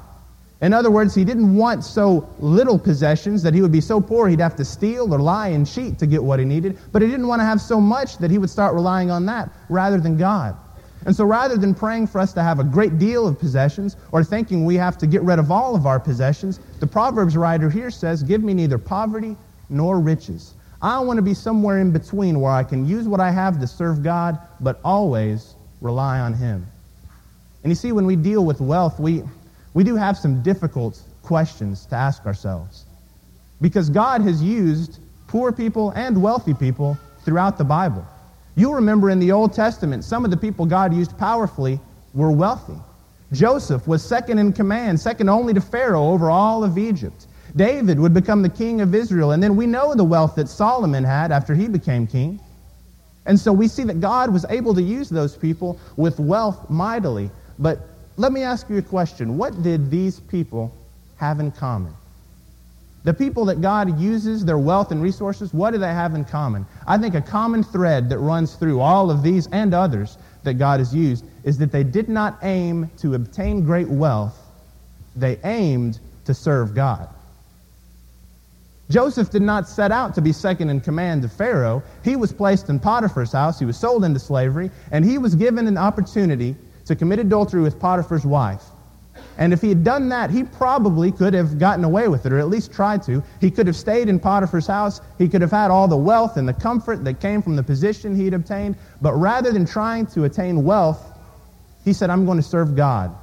In 0.61 0.73
other 0.73 0.91
words, 0.91 1.15
he 1.15 1.25
didn't 1.25 1.55
want 1.55 1.85
so 1.85 2.29
little 2.41 2.79
possessions 2.79 3.45
that 3.45 3.55
he 3.55 3.63
would 3.63 3.71
be 3.71 3.81
so 3.81 4.01
poor 4.01 4.29
he'd 4.29 4.41
have 4.41 4.57
to 4.57 4.65
steal 4.65 5.15
or 5.15 5.21
lie 5.21 5.49
and 5.49 5.65
cheat 5.65 6.01
to 6.01 6.07
get 6.07 6.23
what 6.23 6.41
he 6.41 6.45
needed, 6.45 6.79
but 6.91 7.01
he 7.01 7.07
didn't 7.07 7.29
want 7.29 7.41
to 7.41 7.45
have 7.45 7.61
so 7.61 7.81
much 7.81 8.19
that 8.19 8.31
he 8.31 8.39
would 8.39 8.51
start 8.51 8.75
relying 8.75 9.09
on 9.09 9.25
that 9.27 9.51
rather 9.69 9.99
than 9.99 10.17
God. 10.17 10.57
And 11.07 11.15
so 11.15 11.25
rather 11.25 11.57
than 11.57 11.75
praying 11.75 12.09
for 12.09 12.21
us 12.21 12.33
to 12.35 12.43
have 12.43 12.59
a 12.59 12.65
great 12.65 12.99
deal 12.99 13.27
of 13.27 13.39
possessions 13.39 13.97
or 14.13 14.25
thinking 14.25 14.65
we 14.65 14.75
have 14.77 14.99
to 14.99 15.07
get 15.07 15.23
rid 15.23 15.39
of 15.39 15.51
all 15.51 15.75
of 15.75 15.87
our 15.87 16.01
possessions, 16.01 16.61
the 16.81 16.87
Proverbs 16.87 17.37
writer 17.37 17.71
here 17.71 17.91
says, 17.91 18.23
Give 18.23 18.43
me 18.43 18.55
neither 18.55 18.79
poverty 18.79 19.37
nor 19.69 20.01
riches. 20.01 20.55
I 20.81 21.01
want 21.01 21.17
to 21.19 21.23
be 21.23 21.35
somewhere 21.35 21.81
in 21.81 21.91
between 21.91 22.41
where 22.41 22.53
I 22.53 22.63
can 22.63 22.87
use 22.87 23.09
what 23.09 23.21
I 23.21 23.31
have 23.31 23.61
to 23.61 23.67
serve 23.67 24.03
God, 24.03 24.39
but 24.61 24.81
always 24.85 25.55
rely 25.81 26.21
on 26.21 26.35
Him. 26.35 26.67
And 27.63 27.71
you 27.71 27.75
see, 27.75 27.93
when 27.93 28.07
we 28.07 28.17
deal 28.17 28.45
with 28.45 28.61
wealth, 28.61 29.01
we, 29.01 29.23
we 29.75 29.83
do 29.85 29.97
have 29.97 30.17
some 30.17 30.43
difficult 30.43 31.01
questions 31.23 31.87
to 31.87 31.97
ask 31.97 32.27
ourselves. 32.27 32.85
Because 33.61 33.91
God 33.91 34.23
has 34.23 34.43
used 34.43 35.01
poor 35.27 35.51
people 35.51 35.91
and 35.91 36.23
wealthy 36.23 36.55
people 36.55 36.97
throughout 37.25 37.59
the 37.59 37.65
Bible. 37.65 38.07
You'll 38.59 38.75
remember 38.75 39.09
in 39.09 39.21
the 39.21 39.31
Old 39.31 39.53
Testament, 39.53 40.03
some 40.03 40.25
of 40.25 40.33
the 40.33 40.37
people 40.37 40.67
God 40.67 40.93
used 40.93 41.17
powerfully 41.17 41.79
were 42.13 42.33
wealthy. 42.33 42.75
Joseph 43.31 43.87
was 43.87 44.05
second 44.05 44.41
in 44.41 44.53
command, 44.53 44.99
second 44.99 45.29
only 45.29 45.55
to 45.55 45.61
Pharaoh 45.61 46.09
over 46.09 46.29
all 46.29 46.65
of 46.65 46.77
Egypt. 46.77 47.29
David 47.55 48.01
would 48.01 48.13
become 48.13 48.43
the 48.43 48.49
king 48.49 48.81
of 48.81 48.97
Israel. 48.97 49.31
And 49.31 49.41
then 49.41 49.55
we 49.55 49.69
know 49.69 49.95
the 49.95 50.03
wealth 50.03 50.35
that 50.35 50.49
Solomon 50.49 51.05
had 51.05 51.31
after 51.31 51.55
he 51.55 51.69
became 51.69 52.05
king. 52.05 52.41
And 53.27 53.39
so 53.39 53.53
we 53.53 53.69
see 53.69 53.85
that 53.85 54.01
God 54.01 54.33
was 54.33 54.45
able 54.49 54.75
to 54.75 54.83
use 54.83 55.09
those 55.09 55.37
people 55.37 55.79
with 55.97 56.19
wealth 56.19 56.69
mightily. 56.69 57.31
But 57.61 57.79
let 58.17 58.33
me 58.33 58.43
ask 58.43 58.69
you 58.69 58.79
a 58.79 58.83
question. 58.83 59.39
What 59.39 59.63
did 59.63 59.89
these 59.89 60.19
people 60.19 60.75
have 61.19 61.39
in 61.39 61.53
common? 61.53 61.95
The 63.05 63.15
people 63.15 63.45
that 63.47 63.61
God 63.61 63.99
uses, 64.01 64.45
their 64.45 64.59
wealth 64.59 64.91
and 64.91 65.01
resources, 65.01 65.55
what 65.55 65.71
do 65.71 65.79
they 65.79 65.89
have 65.89 66.15
in 66.15 66.25
common? 66.25 66.67
I 66.87 66.99
think 66.99 67.15
a 67.15 67.21
common 67.21 67.63
thread 67.63 68.11
that 68.11 68.19
runs 68.19 68.55
through 68.55 68.81
all 68.81 69.11
of 69.11 69.23
these 69.23 69.47
and 69.49 69.73
others 69.73 70.19
that 70.43 70.55
God 70.55 70.81
has 70.81 70.95
used 70.95 71.25
is 71.45 71.59
that 71.59 71.73
they 71.73 71.85
did 71.85 72.09
not 72.09 72.39
aim 72.43 72.91
to 72.99 73.15
obtain 73.15 73.65
great 73.65 73.89
wealth, 73.89 74.39
they 75.17 75.39
aimed 75.45 76.01
to 76.25 76.35
serve 76.35 76.75
God. 76.75 77.09
Joseph 78.91 79.31
did 79.31 79.43
not 79.43 79.69
set 79.69 79.93
out 79.93 80.15
to 80.15 80.23
be 80.23 80.33
second 80.33 80.71
in 80.71 80.81
command 80.81 81.23
to 81.23 81.29
Pharaoh. 81.29 81.83
He 82.03 82.17
was 82.17 82.33
placed 82.33 82.71
in 82.71 82.81
Potiphar's 82.81 83.33
house. 83.33 83.59
He 83.59 83.67
was 83.67 83.77
sold 83.77 84.05
into 84.05 84.19
slavery, 84.19 84.71
and 84.91 85.05
he 85.05 85.19
was 85.19 85.35
given 85.35 85.67
an 85.67 85.77
opportunity 85.77 86.57
to 86.87 86.97
commit 86.97 87.19
adultery 87.19 87.61
with 87.61 87.79
Potiphar's 87.79 88.25
wife. 88.25 88.65
And 89.39 89.53
if 89.53 89.63
he 89.63 89.69
had 89.69 89.85
done 89.85 90.09
that, 90.09 90.31
he 90.31 90.43
probably 90.43 91.13
could 91.13 91.33
have 91.33 91.61
gotten 91.61 91.85
away 91.85 92.09
with 92.09 92.27
it, 92.27 92.33
or 92.33 92.39
at 92.41 92.49
least 92.49 92.73
tried 92.73 93.05
to. 93.05 93.23
He 93.41 93.53
could 93.53 93.69
have 93.69 93.77
stayed 93.77 94.09
in 94.09 94.19
Potiphar's 94.19 94.67
house. 94.67 95.01
He 95.17 95.29
could 95.29 95.41
have 95.41 95.53
had 95.53 95.71
all 95.71 95.87
the 95.87 95.97
wealth 95.97 96.37
and 96.37 96.47
the 96.47 96.53
comfort 96.53 97.05
that 97.05 97.21
came 97.21 97.41
from 97.41 97.55
the 97.55 97.63
position 97.63 98.17
he 98.17 98.25
had 98.25 98.35
obtained. 98.35 98.75
But 99.01 99.15
rather 99.15 99.53
than 99.53 99.65
trying 99.65 100.07
to 100.07 100.25
attain 100.25 100.65
wealth, 100.65 101.17
he 101.85 101.93
said, 101.93 102.11
I'm 102.11 102.27
going 102.27 102.37
to 102.37 102.43
serve 102.43 102.75
God. 102.75 103.15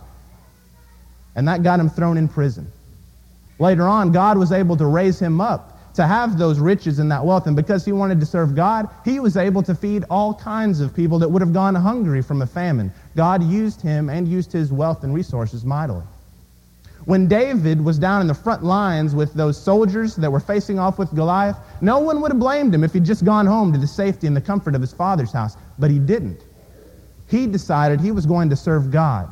And 1.36 1.45
that 1.50 1.63
got 1.63 1.81
him 1.81 1.89
thrown 1.89 2.17
in 2.17 2.29
prison. 2.29 2.72
Later 3.60 3.84
on, 3.84 4.13
God 4.13 4.38
was 4.38 4.53
able 4.53 4.77
to 4.77 4.86
raise 4.86 5.19
him 5.19 5.41
up 5.41 5.75
to 5.95 6.05
have 6.05 6.37
those 6.37 6.59
riches 6.59 6.99
and 6.99 7.11
that 7.11 7.23
wealth. 7.23 7.47
And 7.47 7.55
because 7.55 7.85
he 7.85 7.91
wanted 7.91 8.19
to 8.19 8.25
serve 8.25 8.55
God, 8.55 8.89
he 9.03 9.19
was 9.19 9.37
able 9.37 9.63
to 9.63 9.73
feed 9.73 10.03
all 10.09 10.33
kinds 10.33 10.81
of 10.81 10.95
people 10.95 11.17
that 11.19 11.29
would 11.29 11.41
have 11.41 11.53
gone 11.53 11.75
hungry 11.75 12.21
from 12.21 12.41
a 12.41 12.47
famine. 12.47 12.91
God 13.15 13.43
used 13.43 13.81
him 13.81 14.09
and 14.09 14.27
used 14.27 14.51
his 14.51 14.71
wealth 14.71 15.03
and 15.03 15.13
resources 15.13 15.65
mightily. 15.65 16.03
When 17.05 17.27
David 17.27 17.83
was 17.83 17.99
down 17.99 18.21
in 18.21 18.27
the 18.27 18.33
front 18.33 18.63
lines 18.63 19.13
with 19.13 19.33
those 19.33 19.61
soldiers 19.61 20.15
that 20.15 20.31
were 20.31 20.39
facing 20.39 20.79
off 20.79 20.97
with 20.97 21.13
Goliath, 21.15 21.57
no 21.79 21.99
one 21.99 22.19
would 22.21 22.31
have 22.31 22.39
blamed 22.39 22.73
him 22.73 22.83
if 22.83 22.93
he'd 22.93 23.05
just 23.05 23.23
gone 23.23 23.45
home 23.45 23.71
to 23.73 23.77
the 23.77 23.87
safety 23.87 24.25
and 24.25 24.35
the 24.35 24.41
comfort 24.41 24.73
of 24.73 24.81
his 24.81 24.91
father's 24.91 25.31
house. 25.31 25.55
But 25.77 25.91
he 25.91 25.99
didn't. 25.99 26.41
He 27.27 27.45
decided 27.47 28.01
he 28.01 28.11
was 28.11 28.25
going 28.25 28.49
to 28.49 28.55
serve 28.55 28.91
God 28.91 29.31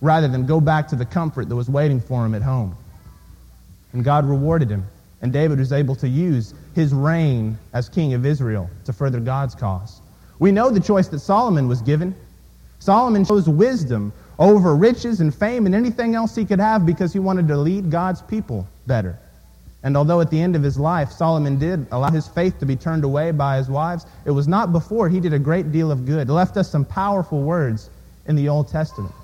rather 0.00 0.28
than 0.28 0.46
go 0.46 0.60
back 0.60 0.88
to 0.88 0.96
the 0.96 1.04
comfort 1.04 1.48
that 1.48 1.56
was 1.56 1.68
waiting 1.68 2.00
for 2.00 2.24
him 2.24 2.34
at 2.34 2.42
home. 2.42 2.74
And 3.92 4.02
God 4.04 4.26
rewarded 4.26 4.70
him. 4.70 4.86
And 5.22 5.32
David 5.32 5.58
was 5.58 5.72
able 5.72 5.94
to 5.96 6.08
use 6.08 6.54
his 6.74 6.92
reign 6.92 7.58
as 7.72 7.88
king 7.88 8.14
of 8.14 8.26
Israel 8.26 8.68
to 8.84 8.92
further 8.92 9.20
God's 9.20 9.54
cause. 9.54 10.00
We 10.38 10.52
know 10.52 10.70
the 10.70 10.80
choice 10.80 11.08
that 11.08 11.20
Solomon 11.20 11.68
was 11.68 11.80
given. 11.80 12.14
Solomon 12.78 13.24
chose 13.24 13.48
wisdom 13.48 14.12
over 14.38 14.76
riches 14.76 15.20
and 15.20 15.34
fame 15.34 15.64
and 15.64 15.74
anything 15.74 16.14
else 16.14 16.34
he 16.34 16.44
could 16.44 16.60
have 16.60 16.84
because 16.84 17.12
he 17.12 17.18
wanted 17.18 17.48
to 17.48 17.56
lead 17.56 17.90
God's 17.90 18.20
people 18.22 18.66
better. 18.86 19.18
And 19.82 19.96
although 19.96 20.20
at 20.20 20.30
the 20.30 20.40
end 20.40 20.54
of 20.56 20.62
his 20.62 20.78
life 20.78 21.10
Solomon 21.10 21.58
did 21.58 21.86
allow 21.92 22.10
his 22.10 22.28
faith 22.28 22.58
to 22.58 22.66
be 22.66 22.76
turned 22.76 23.04
away 23.04 23.30
by 23.30 23.56
his 23.56 23.70
wives, 23.70 24.04
it 24.26 24.30
was 24.30 24.46
not 24.46 24.72
before 24.72 25.08
he 25.08 25.20
did 25.20 25.32
a 25.32 25.38
great 25.38 25.72
deal 25.72 25.90
of 25.90 26.04
good. 26.04 26.28
Left 26.28 26.56
us 26.56 26.70
some 26.70 26.84
powerful 26.84 27.42
words 27.42 27.88
in 28.26 28.36
the 28.36 28.48
Old 28.48 28.68
Testament. 28.68 29.14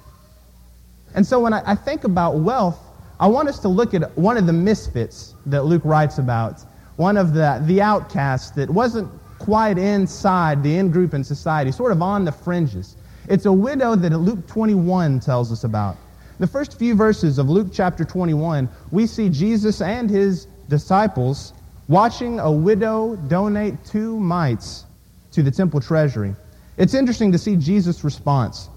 And 1.15 1.27
so 1.27 1.41
when 1.41 1.53
I 1.53 1.75
think 1.75 2.05
about 2.05 2.37
wealth, 2.37 2.79
I 3.21 3.27
want 3.27 3.49
us 3.49 3.59
to 3.61 3.69
look 3.69 3.93
at 3.93 4.17
one 4.17 4.39
of 4.39 4.47
the 4.47 4.53
misfits 4.53 5.32
that 5.47 5.65
Luke 5.65 5.83
writes 5.85 6.19
about, 6.19 6.65
one 6.97 7.17
of 7.17 7.35
the, 7.35 7.63
the 7.67 7.81
outcasts 7.81 8.51
that 8.53 8.69
wasn't 8.71 9.11
quite 9.39 9.79
inside 9.79 10.63
the 10.63 10.77
in 10.77 10.91
group 10.91 11.15
in 11.15 11.25
society, 11.25 11.73
sort 11.73 11.93
of 11.93 12.01
on 12.01 12.25
the 12.25 12.33
fringes. 12.33 12.97
It's 13.29 13.47
a 13.47 13.53
widow 13.53 13.97
that 13.97 14.11
Luke 14.11 14.47
21 14.47 15.21
tells 15.21 15.51
us 15.51 15.65
about. 15.65 15.97
The 16.39 16.47
first 16.47 16.79
few 16.79 16.95
verses 16.95 17.39
of 17.39 17.49
Luke 17.49 17.69
chapter 17.73 18.05
21, 18.05 18.69
we 18.91 19.07
see 19.07 19.29
Jesus 19.29 19.81
and 19.81 20.09
his 20.11 20.47
disciples 20.69 21.53
watching 21.89 22.41
a 22.41 22.51
widow 22.51 23.17
donate 23.29 23.85
two 23.85 24.19
mites 24.19 24.87
to 25.33 25.43
the 25.43 25.51
temple 25.51 25.81
treasury. 25.81 26.35
It's 26.79 26.95
interesting 26.95 27.33
to 27.33 27.39
see 27.39 27.57
Jesus' 27.57 28.03
response. 28.03 28.69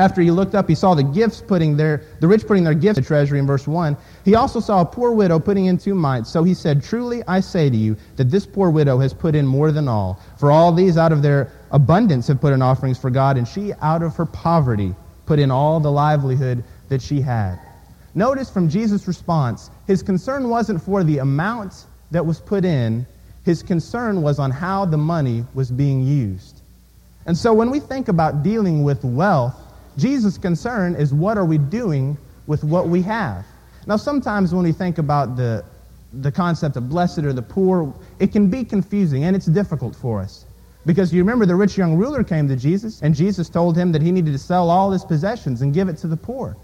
After 0.00 0.22
he 0.22 0.30
looked 0.30 0.54
up, 0.54 0.66
he 0.66 0.74
saw 0.74 0.94
the 0.94 1.02
gifts 1.02 1.42
putting 1.46 1.76
their, 1.76 2.04
the 2.20 2.26
rich 2.26 2.46
putting 2.46 2.64
their 2.64 2.72
gifts 2.72 2.96
in 2.96 3.04
the 3.04 3.06
treasury 3.06 3.38
in 3.38 3.46
verse 3.46 3.68
1. 3.68 3.94
He 4.24 4.34
also 4.34 4.58
saw 4.58 4.80
a 4.80 4.84
poor 4.86 5.12
widow 5.12 5.38
putting 5.38 5.66
in 5.66 5.76
two 5.76 5.94
mites. 5.94 6.30
So 6.30 6.42
he 6.42 6.54
said, 6.54 6.82
Truly 6.82 7.22
I 7.28 7.40
say 7.40 7.68
to 7.68 7.76
you 7.76 7.98
that 8.16 8.30
this 8.30 8.46
poor 8.46 8.70
widow 8.70 8.98
has 8.98 9.12
put 9.12 9.34
in 9.34 9.46
more 9.46 9.70
than 9.70 9.88
all. 9.88 10.18
For 10.38 10.50
all 10.50 10.72
these 10.72 10.96
out 10.96 11.12
of 11.12 11.20
their 11.20 11.52
abundance 11.70 12.28
have 12.28 12.40
put 12.40 12.54
in 12.54 12.62
offerings 12.62 12.96
for 12.96 13.10
God, 13.10 13.36
and 13.36 13.46
she 13.46 13.74
out 13.82 14.02
of 14.02 14.16
her 14.16 14.24
poverty 14.24 14.94
put 15.26 15.38
in 15.38 15.50
all 15.50 15.80
the 15.80 15.92
livelihood 15.92 16.64
that 16.88 17.02
she 17.02 17.20
had. 17.20 17.58
Notice 18.14 18.48
from 18.48 18.70
Jesus' 18.70 19.06
response, 19.06 19.70
his 19.86 20.02
concern 20.02 20.48
wasn't 20.48 20.80
for 20.80 21.04
the 21.04 21.18
amount 21.18 21.84
that 22.10 22.24
was 22.24 22.40
put 22.40 22.64
in, 22.64 23.04
his 23.44 23.62
concern 23.62 24.22
was 24.22 24.38
on 24.38 24.50
how 24.50 24.86
the 24.86 24.96
money 24.96 25.44
was 25.52 25.70
being 25.70 26.02
used. 26.02 26.62
And 27.26 27.36
so 27.36 27.52
when 27.52 27.70
we 27.70 27.80
think 27.80 28.08
about 28.08 28.42
dealing 28.42 28.82
with 28.82 29.04
wealth, 29.04 29.66
Jesus' 29.96 30.38
concern 30.38 30.94
is 30.94 31.12
what 31.12 31.36
are 31.36 31.44
we 31.44 31.58
doing 31.58 32.16
with 32.46 32.64
what 32.64 32.88
we 32.88 33.02
have? 33.02 33.44
Now, 33.86 33.96
sometimes 33.96 34.54
when 34.54 34.64
we 34.64 34.72
think 34.72 34.98
about 34.98 35.36
the, 35.36 35.64
the 36.12 36.30
concept 36.30 36.76
of 36.76 36.88
blessed 36.88 37.20
or 37.20 37.32
the 37.32 37.42
poor, 37.42 37.92
it 38.18 38.32
can 38.32 38.48
be 38.48 38.64
confusing 38.64 39.24
and 39.24 39.34
it's 39.34 39.46
difficult 39.46 39.96
for 39.96 40.20
us. 40.20 40.44
Because 40.86 41.12
you 41.12 41.20
remember 41.20 41.44
the 41.44 41.54
rich 41.54 41.76
young 41.76 41.96
ruler 41.96 42.24
came 42.24 42.48
to 42.48 42.56
Jesus, 42.56 43.02
and 43.02 43.14
Jesus 43.14 43.50
told 43.50 43.76
him 43.76 43.92
that 43.92 44.00
he 44.00 44.10
needed 44.10 44.32
to 44.32 44.38
sell 44.38 44.70
all 44.70 44.90
his 44.90 45.04
possessions 45.04 45.60
and 45.60 45.74
give 45.74 45.88
it 45.88 45.98
to 45.98 46.06
the 46.06 46.16
poor. 46.16 46.56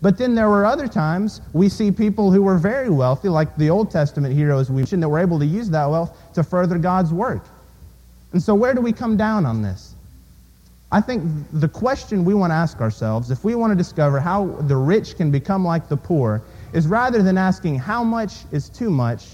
But 0.00 0.18
then 0.18 0.34
there 0.34 0.48
were 0.48 0.64
other 0.64 0.86
times 0.86 1.40
we 1.52 1.68
see 1.68 1.90
people 1.90 2.30
who 2.30 2.42
were 2.42 2.58
very 2.58 2.90
wealthy, 2.90 3.28
like 3.28 3.56
the 3.56 3.70
Old 3.70 3.90
Testament 3.90 4.34
heroes 4.34 4.70
we 4.70 4.76
mentioned, 4.76 5.02
that 5.02 5.08
were 5.08 5.18
able 5.18 5.38
to 5.38 5.46
use 5.46 5.70
that 5.70 5.86
wealth 5.86 6.16
to 6.34 6.44
further 6.44 6.78
God's 6.78 7.12
work. 7.12 7.44
And 8.32 8.42
so, 8.42 8.54
where 8.54 8.74
do 8.74 8.80
we 8.80 8.92
come 8.92 9.16
down 9.16 9.46
on 9.46 9.62
this? 9.62 9.93
I 10.92 11.00
think 11.00 11.24
the 11.52 11.68
question 11.68 12.24
we 12.24 12.34
want 12.34 12.50
to 12.50 12.54
ask 12.54 12.80
ourselves, 12.80 13.30
if 13.30 13.44
we 13.44 13.54
want 13.54 13.72
to 13.72 13.76
discover 13.76 14.20
how 14.20 14.46
the 14.62 14.76
rich 14.76 15.16
can 15.16 15.30
become 15.30 15.64
like 15.64 15.88
the 15.88 15.96
poor, 15.96 16.42
is 16.72 16.86
rather 16.86 17.22
than 17.22 17.38
asking 17.38 17.78
how 17.78 18.04
much 18.04 18.44
is 18.52 18.68
too 18.68 18.90
much, 18.90 19.30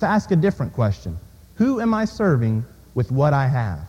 to 0.00 0.06
ask 0.06 0.30
a 0.32 0.36
different 0.36 0.72
question 0.72 1.16
Who 1.54 1.80
am 1.80 1.94
I 1.94 2.04
serving 2.04 2.64
with 2.94 3.12
what 3.12 3.32
I 3.32 3.46
have? 3.46 3.88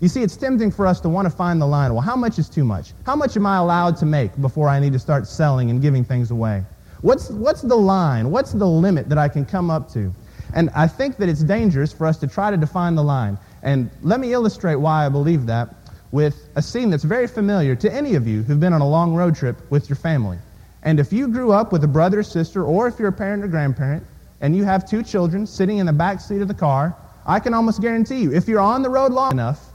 You 0.00 0.08
see, 0.08 0.22
it's 0.22 0.36
tempting 0.36 0.70
for 0.70 0.86
us 0.86 1.00
to 1.00 1.08
want 1.08 1.24
to 1.24 1.34
find 1.34 1.60
the 1.60 1.66
line. 1.66 1.92
Well, 1.94 2.02
how 2.02 2.16
much 2.16 2.38
is 2.38 2.50
too 2.50 2.64
much? 2.64 2.92
How 3.06 3.16
much 3.16 3.36
am 3.36 3.46
I 3.46 3.56
allowed 3.56 3.96
to 3.98 4.06
make 4.06 4.38
before 4.42 4.68
I 4.68 4.78
need 4.78 4.92
to 4.92 4.98
start 4.98 5.26
selling 5.26 5.70
and 5.70 5.80
giving 5.80 6.04
things 6.04 6.30
away? 6.30 6.62
What's, 7.00 7.30
what's 7.30 7.62
the 7.62 7.76
line? 7.76 8.30
What's 8.30 8.52
the 8.52 8.66
limit 8.66 9.08
that 9.08 9.16
I 9.16 9.28
can 9.28 9.46
come 9.46 9.70
up 9.70 9.90
to? 9.92 10.12
And 10.54 10.68
I 10.74 10.86
think 10.86 11.16
that 11.16 11.28
it's 11.30 11.42
dangerous 11.42 11.92
for 11.92 12.06
us 12.06 12.18
to 12.18 12.26
try 12.26 12.50
to 12.50 12.58
define 12.58 12.94
the 12.94 13.02
line. 13.02 13.38
And 13.62 13.90
let 14.02 14.20
me 14.20 14.34
illustrate 14.34 14.76
why 14.76 15.06
I 15.06 15.08
believe 15.08 15.46
that 15.46 15.74
with 16.16 16.48
a 16.54 16.62
scene 16.62 16.88
that's 16.88 17.04
very 17.04 17.26
familiar 17.26 17.76
to 17.76 17.92
any 17.92 18.14
of 18.14 18.26
you 18.26 18.42
who've 18.42 18.58
been 18.58 18.72
on 18.72 18.80
a 18.80 18.88
long 18.88 19.14
road 19.14 19.36
trip 19.36 19.70
with 19.70 19.90
your 19.90 19.96
family. 19.96 20.38
And 20.82 20.98
if 20.98 21.12
you 21.12 21.28
grew 21.28 21.52
up 21.52 21.72
with 21.72 21.84
a 21.84 21.88
brother 21.88 22.20
or 22.20 22.22
sister, 22.22 22.64
or 22.64 22.88
if 22.88 22.98
you're 22.98 23.08
a 23.08 23.12
parent 23.12 23.44
or 23.44 23.48
grandparent, 23.48 24.02
and 24.40 24.56
you 24.56 24.64
have 24.64 24.88
two 24.88 25.02
children 25.02 25.46
sitting 25.46 25.76
in 25.76 25.84
the 25.84 25.92
back 25.92 26.22
seat 26.22 26.40
of 26.40 26.48
the 26.48 26.54
car, 26.54 26.96
I 27.26 27.38
can 27.38 27.52
almost 27.52 27.82
guarantee 27.82 28.20
you, 28.20 28.32
if 28.32 28.48
you're 28.48 28.60
on 28.60 28.80
the 28.80 28.88
road 28.88 29.12
long 29.12 29.32
enough, 29.32 29.66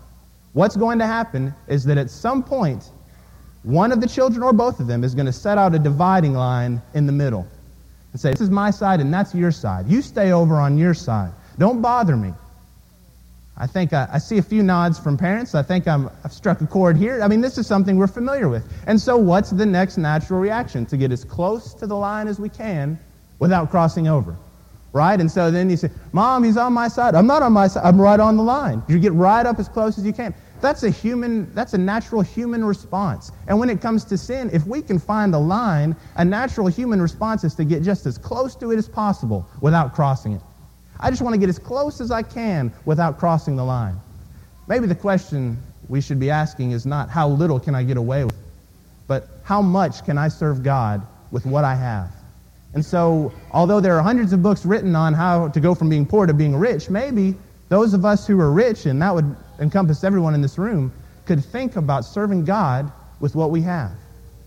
what's 0.54 0.76
going 0.76 0.98
to 0.98 1.06
happen 1.06 1.54
is 1.68 1.84
that 1.84 2.00
at 2.00 2.10
some 2.10 2.42
point, 2.42 2.90
one 3.62 3.92
of 3.92 4.02
the 4.02 4.08
children 4.08 4.42
or 4.42 4.52
both 4.52 4.80
of 4.80 4.88
them 4.88 5.04
is 5.04 5.14
going 5.14 5.28
to 5.28 5.32
set 5.32 5.60
out 5.60 5.76
a 5.76 5.80
dividing 5.80 6.34
line 6.34 6.82
in 6.96 7.06
the 7.06 7.14
middle 7.14 7.46
and 8.14 8.20
say, 8.20 8.32
This 8.32 8.42
is 8.42 8.50
my 8.50 8.72
side 8.72 9.00
and 9.00 9.14
that's 9.14 9.36
your 9.36 9.52
side. 9.52 9.88
You 9.88 10.02
stay 10.02 10.32
over 10.32 10.56
on 10.56 10.76
your 10.76 10.96
side. 10.96 11.34
Don't 11.60 11.84
bother 11.84 12.18
me. 12.18 12.34
I 13.62 13.68
think 13.68 13.94
I, 13.94 14.10
I 14.12 14.18
see 14.18 14.40
a 14.40 14.42
few 14.42 14.64
nods 14.64 14.98
from 14.98 15.18
parents. 15.18 15.54
I 15.54 15.62
think 15.62 15.88
i 15.88 15.96
have 16.24 16.34
struck 16.34 16.62
a 16.62 16.68
chord 16.68 16.98
here. 16.98 17.22
I 17.22 17.28
mean, 17.28 17.42
this 17.42 17.60
is 17.60 17.68
something 17.68 17.96
we're 17.96 18.08
familiar 18.08 18.50
with. 18.50 18.68
And 18.88 19.00
so, 19.00 19.16
what's 19.18 19.52
the 19.52 19.66
next 19.68 20.00
natural 20.00 20.40
reaction? 20.40 20.84
To 20.88 20.98
get 20.98 21.12
as 21.12 21.24
close 21.24 21.76
to 21.76 21.86
the 21.86 21.96
line 21.96 22.28
as 22.28 22.40
we 22.40 22.50
can 22.50 23.00
without 23.40 23.70
crossing 23.70 24.08
over 24.08 24.36
right? 24.94 25.22
And 25.22 25.32
so 25.32 25.50
then 25.50 25.70
you 25.70 25.78
say, 25.78 25.90
Mom, 26.12 26.44
he's 26.44 26.58
on 26.58 26.74
my 26.74 26.90
side. 26.90 27.16
I'm 27.16 27.26
not 27.26 27.42
on 27.42 27.54
my 27.54 27.68
side. 27.68 27.86
I'm 27.86 28.02
right 28.02 28.20
on 28.20 28.36
the 28.36 28.44
line. 28.44 28.84
You 28.90 29.00
get 29.00 29.14
right 29.14 29.46
up 29.46 29.58
as 29.58 29.70
close 29.70 29.98
as 29.98 30.06
you 30.06 30.12
can. 30.12 30.34
That's 30.60 30.84
a 30.84 30.90
human, 30.90 31.54
that's 31.56 31.74
a 31.74 31.78
natural 31.78 32.22
human 32.22 32.64
response. 32.64 33.32
And 33.48 33.58
when 33.58 33.70
it 33.70 33.80
comes 33.80 34.04
to 34.06 34.18
sin, 34.18 34.50
if 34.54 34.68
we 34.68 34.82
can 34.82 35.00
find 35.00 35.34
a 35.34 35.40
line, 35.40 35.96
a 36.18 36.26
natural 36.26 36.68
human 36.68 37.02
response 37.02 37.44
is 37.44 37.56
to 37.56 37.64
get 37.64 37.84
just 37.84 38.06
as 38.06 38.18
close 38.18 38.54
to 38.58 38.72
it 38.72 38.78
as 38.78 38.90
possible 38.90 39.48
without 39.62 39.94
crossing 39.94 40.34
it. 40.34 40.42
I 41.02 41.10
just 41.10 41.22
want 41.22 41.34
to 41.34 41.40
get 41.40 41.50
as 41.50 41.58
close 41.58 42.00
as 42.00 42.12
I 42.12 42.22
can 42.22 42.72
without 42.86 43.18
crossing 43.18 43.56
the 43.56 43.64
line. 43.64 43.96
Maybe 44.68 44.86
the 44.86 44.96
question 44.96 45.58
we 45.90 46.00
should 46.00 46.20
be 46.20 46.30
asking 46.30 46.72
is 46.72 46.86
not 46.86 47.10
how 47.10 47.28
little 47.28 47.60
can 47.60 47.74
I 47.74 47.84
get 47.84 47.98
away 47.98 48.24
with, 48.24 48.36
but 49.08 49.28
how 49.44 49.62
much 49.62 50.06
can 50.06 50.18
I 50.18 50.28
serve 50.28 50.62
God 50.64 51.06
with 51.32 51.46
what 51.46 51.64
I 51.64 51.76
have? 51.76 52.12
And 52.74 52.86
so, 52.86 53.34
although 53.52 53.80
there 53.80 53.98
are 53.98 54.04
hundreds 54.04 54.32
of 54.32 54.44
books 54.44 54.66
written 54.66 54.96
on 54.96 55.14
how 55.14 55.50
to 55.50 55.60
go 55.60 55.76
from 55.76 55.90
being 55.90 56.06
poor 56.06 56.26
to 56.26 56.34
being 56.34 56.56
rich, 56.56 56.90
maybe 56.90 57.36
those 57.70 57.94
of 57.94 58.06
us 58.06 58.28
who 58.28 58.40
are 58.40 58.52
rich, 58.52 58.86
and 58.86 59.02
that 59.02 59.14
would 59.14 59.36
encompass 59.60 60.04
everyone 60.04 60.36
in 60.36 60.42
this 60.42 60.58
room, 60.58 60.94
could 61.26 61.44
think 61.44 61.76
about 61.76 62.06
serving 62.06 62.46
God 62.46 62.92
with 63.20 63.36
what 63.36 63.52
we 63.52 63.62
have. 63.62 63.92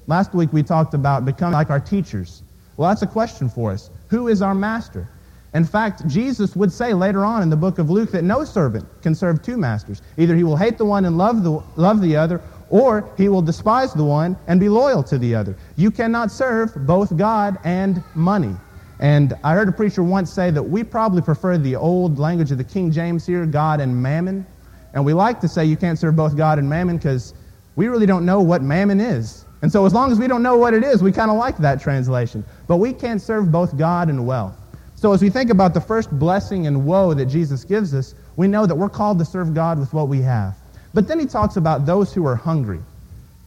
Last 0.07 0.35
week 0.35 0.53
we 0.53 0.63
talked 0.63 0.95
about 0.95 1.25
becoming 1.25 1.55
like 1.55 1.71
our 1.71 1.81
teachers. 1.81 2.43
Well, 2.77 2.89
that's 2.89 3.03
a 3.03 3.07
question 3.07 3.49
for 3.49 3.73
us. 3.73 3.91
Who 4.09 4.29
is 4.29 4.41
our 4.41 4.55
master? 4.55 5.09
In 5.55 5.65
fact, 5.65 6.07
Jesus 6.09 6.57
would 6.57 6.73
say 6.73 6.93
later 6.93 7.25
on 7.25 7.43
in 7.43 7.49
the 7.49 7.57
book 7.57 7.79
of 7.79 7.89
Luke 7.89 8.11
that 8.11 8.25
no 8.25 8.45
servant 8.45 8.85
can 9.03 9.15
serve 9.15 9.41
two 9.41 9.57
masters. 9.57 10.03
Either 10.17 10.35
he 10.35 10.43
will 10.43 10.57
hate 10.57 10.79
the 10.79 10.85
one 10.85 11.05
and 11.05 11.17
love 11.17 11.45
the, 11.45 11.63
love 11.77 12.01
the 12.01 12.17
other, 12.17 12.41
or 12.71 13.09
he 13.17 13.29
will 13.29 13.43
despise 13.43 13.93
the 13.93 14.05
one 14.05 14.37
and 14.49 14.59
be 14.59 14.69
loyal 14.69 15.03
to 15.05 15.17
the 15.17 15.33
other. 15.33 15.57
You 15.77 15.93
cannot 15.93 16.33
serve 16.33 16.75
both 16.87 17.17
God 17.17 17.57
and 17.63 18.03
money. 18.17 18.57
And 18.99 19.35
I 19.45 19.55
heard 19.55 19.69
a 19.69 19.73
preacher 19.73 20.03
once 20.03 20.33
say 20.33 20.51
that 20.51 20.63
we 20.63 20.83
probably 20.83 21.23
prefer 21.23 21.57
the 21.57 21.77
old 21.77 22.19
language 22.19 22.51
of 22.51 22.59
the 22.59 22.65
King 22.65 22.91
James 22.91 23.25
here, 23.25 23.47
God 23.47 23.81
and 23.81 23.95
mammon. 24.03 24.45
And 24.93 25.05
we 25.05 25.13
like 25.13 25.41
to 25.41 25.49
say 25.49 25.65
you 25.65 25.77
can't 25.77 25.99
serve 25.99 26.17
both 26.17 26.37
God 26.37 26.59
and 26.59 26.69
mammon 26.69 26.97
because 26.97 27.33
we 27.77 27.87
really 27.87 28.07
don't 28.07 28.25
know 28.25 28.41
what 28.41 28.63
mammon 28.63 29.01
is. 29.01 29.45
And 29.63 29.71
so 29.71 29.87
as 29.87 29.95
long 29.95 30.11
as 30.11 30.19
we 30.19 30.27
don't 30.27 30.43
know 30.43 30.57
what 30.57 30.75
it 30.75 30.83
is, 30.83 31.01
we 31.01 31.13
kind 31.13 31.31
of 31.31 31.37
like 31.37 31.57
that 31.59 31.81
translation. 31.81 32.45
But 32.67 32.79
we 32.79 32.93
can't 32.93 33.23
serve 33.23 33.53
both 33.53 33.77
God 33.79 34.09
and 34.09 34.27
wealth. 34.27 34.57
So 35.05 35.13
as 35.13 35.21
we 35.21 35.29
think 35.29 35.51
about 35.51 35.75
the 35.75 35.83
first 35.83 36.11
blessing 36.19 36.67
and 36.67 36.87
woe 36.87 37.13
that 37.13 37.27
Jesus 37.27 37.63
gives 37.63 37.93
us, 37.93 38.15
we 38.37 38.49
know 38.49 38.65
that 38.65 38.75
we're 38.75 38.89
called 38.89 39.19
to 39.19 39.25
serve 39.27 39.53
God 39.53 39.79
with 39.79 39.93
what 39.93 40.09
we 40.09 40.23
have. 40.23 40.57
But 40.95 41.07
then 41.07 41.21
he 41.21 41.27
talks 41.27 41.59
about 41.59 41.85
those 41.85 42.15
who 42.15 42.25
are 42.25 42.35
hungry. 42.35 42.81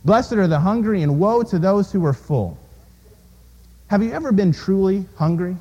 Blessed 0.05 0.33
are 0.33 0.45
the 0.45 0.59
hungry, 0.59 1.01
and 1.01 1.19
woe 1.19 1.41
to 1.41 1.57
those 1.57 1.91
who 1.91 2.05
are 2.05 2.13
full. 2.13 2.59
Have 3.87 4.03
you 4.03 4.11
ever 4.11 4.31
been 4.31 4.51
truly 4.51 5.03
hungry? 5.15 5.57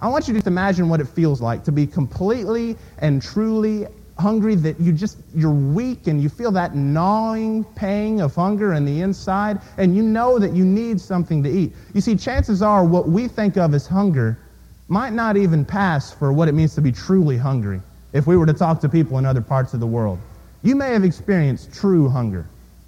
I 0.00 0.08
want 0.08 0.26
you 0.26 0.40
to 0.40 0.48
imagine 0.48 0.88
what 0.88 1.00
it 1.00 1.06
feels 1.06 1.40
like 1.40 1.62
to 1.66 1.70
be 1.70 1.86
completely 1.86 2.76
and 2.98 3.22
truly 3.22 3.86
hungry 4.18 4.56
that 4.56 4.80
you 4.80 4.90
just 4.90 5.18
you're 5.36 5.52
weak 5.52 6.08
and 6.08 6.20
you 6.20 6.28
feel 6.28 6.50
that 6.50 6.74
gnawing 6.74 7.62
pang 7.76 8.22
of 8.22 8.34
hunger 8.34 8.74
in 8.74 8.84
the 8.84 9.02
inside 9.02 9.60
and 9.78 9.94
you 9.94 10.02
know 10.02 10.40
that 10.40 10.52
you 10.52 10.64
need 10.64 11.00
something 11.00 11.44
to 11.44 11.48
eat. 11.48 11.76
You 11.94 12.00
see 12.00 12.16
chances 12.16 12.60
are 12.60 12.84
what 12.84 13.08
we 13.08 13.28
think 13.28 13.56
of 13.56 13.72
as 13.72 13.86
hunger 13.86 14.36
might 14.88 15.12
not 15.12 15.36
even 15.36 15.64
pass 15.64 16.12
for 16.12 16.32
what 16.32 16.48
it 16.48 16.52
means 16.52 16.74
to 16.74 16.80
be 16.80 16.92
truly 16.92 17.36
hungry 17.36 17.80
if 18.12 18.26
we 18.26 18.36
were 18.36 18.46
to 18.46 18.52
talk 18.52 18.80
to 18.80 18.88
people 18.88 19.18
in 19.18 19.26
other 19.26 19.40
parts 19.40 19.74
of 19.74 19.80
the 19.80 19.86
world. 19.86 20.18
You 20.62 20.76
may 20.76 20.92
have 20.92 21.04
experienced 21.04 21.74
true 21.74 22.08
hunger. 22.08 22.46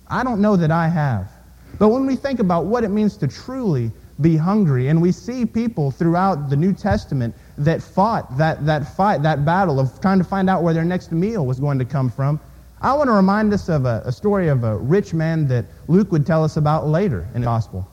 I 0.08 0.22
don't 0.22 0.40
know 0.40 0.56
that 0.56 0.70
I 0.70 0.88
have. 0.88 1.30
But 1.78 1.88
when 1.88 2.06
we 2.06 2.16
think 2.16 2.40
about 2.40 2.66
what 2.66 2.84
it 2.84 2.88
means 2.88 3.16
to 3.18 3.28
truly 3.28 3.90
be 4.20 4.36
hungry, 4.36 4.88
and 4.88 5.00
we 5.00 5.12
see 5.12 5.44
people 5.44 5.90
throughout 5.90 6.50
the 6.50 6.56
New 6.56 6.72
Testament 6.72 7.34
that 7.56 7.82
fought 7.82 8.36
that, 8.36 8.64
that 8.66 8.96
fight, 8.96 9.22
that 9.22 9.44
battle 9.44 9.78
of 9.78 10.00
trying 10.00 10.18
to 10.18 10.24
find 10.24 10.48
out 10.48 10.62
where 10.62 10.74
their 10.74 10.84
next 10.84 11.12
meal 11.12 11.46
was 11.46 11.60
going 11.60 11.78
to 11.78 11.84
come 11.84 12.10
from, 12.10 12.40
I 12.80 12.94
want 12.94 13.08
to 13.08 13.12
remind 13.12 13.52
us 13.52 13.68
of 13.68 13.86
a, 13.86 14.02
a 14.04 14.12
story 14.12 14.48
of 14.48 14.64
a 14.64 14.76
rich 14.76 15.12
man 15.12 15.46
that 15.48 15.66
Luke 15.88 16.10
would 16.12 16.26
tell 16.26 16.42
us 16.44 16.56
about 16.56 16.88
later 16.88 17.26
in 17.34 17.42
the 17.42 17.46
Gospel. 17.46 17.86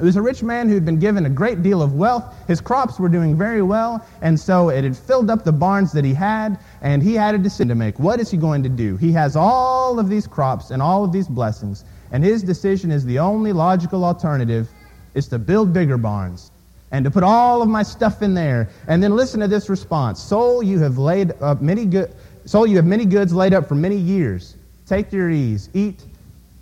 It 0.00 0.04
was 0.04 0.16
a 0.16 0.22
rich 0.22 0.42
man 0.42 0.66
who 0.66 0.74
had 0.74 0.86
been 0.86 0.98
given 0.98 1.26
a 1.26 1.28
great 1.30 1.62
deal 1.62 1.82
of 1.82 1.92
wealth. 1.92 2.34
His 2.48 2.58
crops 2.58 2.98
were 2.98 3.10
doing 3.10 3.36
very 3.36 3.60
well, 3.60 4.02
and 4.22 4.40
so 4.40 4.70
it 4.70 4.82
had 4.82 4.96
filled 4.96 5.28
up 5.28 5.44
the 5.44 5.52
barns 5.52 5.92
that 5.92 6.06
he 6.06 6.14
had, 6.14 6.58
and 6.80 7.02
he 7.02 7.12
had 7.14 7.34
a 7.34 7.38
decision 7.38 7.68
to 7.68 7.74
make. 7.74 7.98
What 7.98 8.18
is 8.18 8.30
he 8.30 8.38
going 8.38 8.62
to 8.62 8.70
do? 8.70 8.96
He 8.96 9.12
has 9.12 9.36
all 9.36 9.98
of 9.98 10.08
these 10.08 10.26
crops 10.26 10.70
and 10.70 10.80
all 10.80 11.04
of 11.04 11.12
these 11.12 11.28
blessings, 11.28 11.84
and 12.12 12.24
his 12.24 12.42
decision 12.42 12.90
is 12.90 13.04
the 13.04 13.18
only 13.18 13.52
logical 13.52 14.06
alternative 14.06 14.70
is 15.12 15.28
to 15.28 15.38
build 15.38 15.74
bigger 15.74 15.98
barns 15.98 16.50
and 16.92 17.04
to 17.04 17.10
put 17.10 17.22
all 17.22 17.60
of 17.60 17.68
my 17.68 17.82
stuff 17.82 18.22
in 18.22 18.32
there. 18.32 18.70
And 18.88 19.02
then 19.02 19.14
listen 19.14 19.38
to 19.40 19.48
this 19.48 19.68
response. 19.68 20.18
Soul, 20.18 20.62
you 20.62 20.78
have 20.78 20.96
laid 20.96 21.32
up 21.42 21.60
many 21.60 21.84
good 21.84 22.14
soul, 22.46 22.66
you 22.66 22.76
have 22.76 22.86
many 22.86 23.04
goods 23.04 23.34
laid 23.34 23.52
up 23.52 23.68
for 23.68 23.74
many 23.74 23.96
years. 23.96 24.56
Take 24.86 25.12
your 25.12 25.30
ease, 25.30 25.68
eat, 25.74 26.04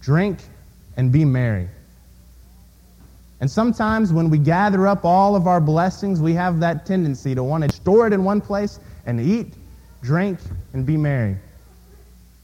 drink, 0.00 0.38
and 0.96 1.12
be 1.12 1.24
merry. 1.24 1.68
And 3.40 3.50
sometimes 3.50 4.12
when 4.12 4.30
we 4.30 4.38
gather 4.38 4.86
up 4.86 5.04
all 5.04 5.36
of 5.36 5.46
our 5.46 5.60
blessings, 5.60 6.20
we 6.20 6.34
have 6.34 6.58
that 6.60 6.84
tendency 6.84 7.34
to 7.34 7.44
want 7.44 7.64
to 7.64 7.74
store 7.74 8.06
it 8.06 8.12
in 8.12 8.24
one 8.24 8.40
place 8.40 8.80
and 9.06 9.20
eat, 9.20 9.54
drink, 10.02 10.38
and 10.72 10.84
be 10.84 10.96
merry. 10.96 11.36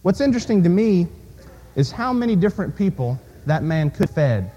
What's 0.03 0.21
interesting 0.21 0.63
to 0.63 0.69
me 0.69 1.09
is 1.75 1.91
how 1.91 2.13
many 2.13 2.37
different 2.37 2.77
people 2.77 3.19
that 3.47 3.63
man 3.63 3.91
could 3.91 4.09
have 4.09 4.15
fed 4.15 4.51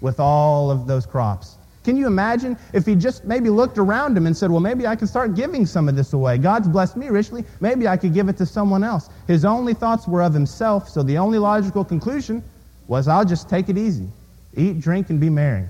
with 0.00 0.18
all 0.18 0.70
of 0.70 0.86
those 0.86 1.04
crops. 1.04 1.56
Can 1.84 1.96
you 1.96 2.06
imagine 2.06 2.56
if 2.72 2.86
he 2.86 2.94
just 2.94 3.24
maybe 3.24 3.50
looked 3.50 3.76
around 3.76 4.16
him 4.16 4.26
and 4.26 4.36
said, 4.36 4.50
Well, 4.50 4.60
maybe 4.60 4.86
I 4.86 4.94
can 4.94 5.08
start 5.08 5.34
giving 5.34 5.66
some 5.66 5.88
of 5.88 5.96
this 5.96 6.12
away. 6.12 6.38
God's 6.38 6.68
blessed 6.68 6.96
me 6.96 7.08
richly. 7.08 7.44
Maybe 7.60 7.88
I 7.88 7.96
could 7.96 8.14
give 8.14 8.28
it 8.28 8.36
to 8.38 8.46
someone 8.46 8.84
else. 8.84 9.10
His 9.26 9.44
only 9.44 9.74
thoughts 9.74 10.06
were 10.06 10.22
of 10.22 10.32
himself, 10.32 10.88
so 10.88 11.02
the 11.02 11.18
only 11.18 11.38
logical 11.38 11.84
conclusion 11.84 12.42
was, 12.86 13.08
I'll 13.08 13.24
just 13.24 13.48
take 13.48 13.68
it 13.68 13.76
easy. 13.76 14.08
Eat, 14.56 14.80
drink, 14.80 15.10
and 15.10 15.18
be 15.18 15.28
merry. 15.28 15.66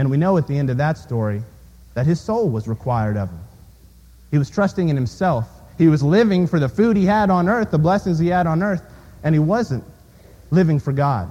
And 0.00 0.10
we 0.10 0.16
know 0.16 0.38
at 0.38 0.46
the 0.46 0.56
end 0.56 0.70
of 0.70 0.78
that 0.78 0.96
story 0.96 1.42
that 1.92 2.06
his 2.06 2.18
soul 2.18 2.48
was 2.48 2.66
required 2.66 3.18
of 3.18 3.28
him. 3.28 3.40
He 4.30 4.38
was 4.38 4.48
trusting 4.48 4.88
in 4.88 4.96
himself. 4.96 5.46
He 5.76 5.88
was 5.88 6.02
living 6.02 6.46
for 6.46 6.58
the 6.58 6.70
food 6.70 6.96
he 6.96 7.04
had 7.04 7.28
on 7.28 7.50
earth, 7.50 7.70
the 7.70 7.78
blessings 7.78 8.18
he 8.18 8.28
had 8.28 8.46
on 8.46 8.62
earth, 8.62 8.80
and 9.24 9.34
he 9.34 9.38
wasn't 9.38 9.84
living 10.50 10.80
for 10.80 10.94
God. 10.94 11.30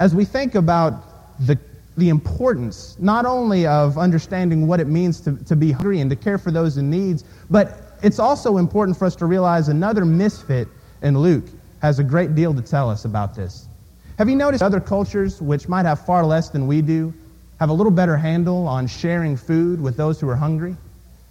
As 0.00 0.14
we 0.14 0.24
think 0.24 0.54
about 0.54 1.04
the 1.38 1.58
the 1.98 2.08
importance 2.08 2.96
not 2.98 3.26
only 3.26 3.66
of 3.66 3.98
understanding 3.98 4.66
what 4.66 4.80
it 4.80 4.86
means 4.86 5.20
to, 5.20 5.36
to 5.44 5.54
be 5.54 5.70
hungry 5.70 6.00
and 6.00 6.08
to 6.08 6.16
care 6.16 6.38
for 6.38 6.50
those 6.50 6.78
in 6.78 6.88
needs, 6.88 7.24
but 7.50 7.98
it's 8.02 8.18
also 8.18 8.56
important 8.56 8.96
for 8.96 9.04
us 9.04 9.14
to 9.16 9.26
realize 9.26 9.68
another 9.68 10.06
misfit 10.06 10.66
in 11.02 11.18
Luke 11.18 11.44
has 11.82 11.98
a 11.98 12.04
great 12.04 12.34
deal 12.34 12.54
to 12.54 12.62
tell 12.62 12.88
us 12.88 13.04
about 13.04 13.34
this. 13.34 13.68
Have 14.16 14.30
you 14.30 14.34
noticed 14.34 14.62
other 14.62 14.80
cultures, 14.80 15.42
which 15.42 15.68
might 15.68 15.84
have 15.84 16.06
far 16.06 16.24
less 16.24 16.48
than 16.48 16.66
we 16.66 16.80
do, 16.80 17.12
have 17.60 17.70
a 17.70 17.72
little 17.72 17.92
better 17.92 18.16
handle 18.16 18.66
on 18.66 18.86
sharing 18.86 19.36
food 19.36 19.80
with 19.80 19.96
those 19.96 20.20
who 20.20 20.28
are 20.28 20.36
hungry? 20.36 20.76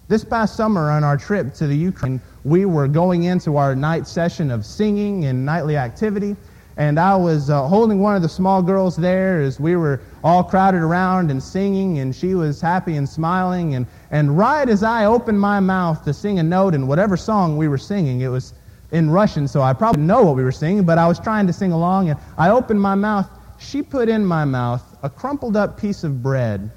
This 0.06 0.24
past 0.24 0.56
summer 0.56 0.90
on 0.90 1.02
our 1.02 1.16
trip 1.16 1.54
to 1.54 1.66
the 1.66 1.76
Ukraine, 1.76 2.20
we 2.44 2.66
were 2.66 2.86
going 2.86 3.24
into 3.24 3.56
our 3.56 3.74
night 3.74 4.06
session 4.06 4.50
of 4.50 4.66
singing 4.66 5.24
and 5.24 5.46
nightly 5.46 5.76
activity, 5.76 6.36
and 6.76 6.98
I 6.98 7.16
was 7.16 7.50
uh, 7.50 7.66
holding 7.66 8.00
one 8.00 8.16
of 8.16 8.22
the 8.22 8.28
small 8.28 8.60
girls 8.60 8.96
there 8.96 9.40
as 9.40 9.58
we 9.60 9.76
were 9.76 10.00
all 10.22 10.42
crowded 10.42 10.82
around 10.82 11.30
and 11.30 11.42
singing, 11.42 12.00
and 12.00 12.14
she 12.14 12.34
was 12.34 12.60
happy 12.60 12.96
and 12.96 13.08
smiling. 13.08 13.76
And, 13.76 13.86
and 14.10 14.36
right 14.36 14.68
as 14.68 14.82
I 14.82 15.06
opened 15.06 15.40
my 15.40 15.60
mouth 15.60 16.04
to 16.04 16.12
sing 16.12 16.38
a 16.38 16.42
note 16.42 16.74
in 16.74 16.86
whatever 16.86 17.16
song 17.16 17.56
we 17.56 17.68
were 17.68 17.78
singing, 17.78 18.20
it 18.22 18.28
was 18.28 18.54
in 18.92 19.08
Russian, 19.08 19.48
so 19.48 19.62
I 19.62 19.72
probably 19.72 20.02
know 20.02 20.22
what 20.22 20.36
we 20.36 20.44
were 20.44 20.52
singing, 20.52 20.84
but 20.84 20.98
I 20.98 21.06
was 21.06 21.18
trying 21.18 21.46
to 21.46 21.52
sing 21.52 21.72
along, 21.72 22.10
and 22.10 22.18
I 22.36 22.50
opened 22.50 22.80
my 22.80 22.94
mouth. 22.94 23.28
She 23.58 23.82
put 23.82 24.08
in 24.08 24.24
my 24.24 24.44
mouth 24.44 24.93
a 25.04 25.10
crumpled 25.10 25.54
up 25.54 25.78
piece 25.78 26.02
of 26.02 26.22
bread 26.22 26.70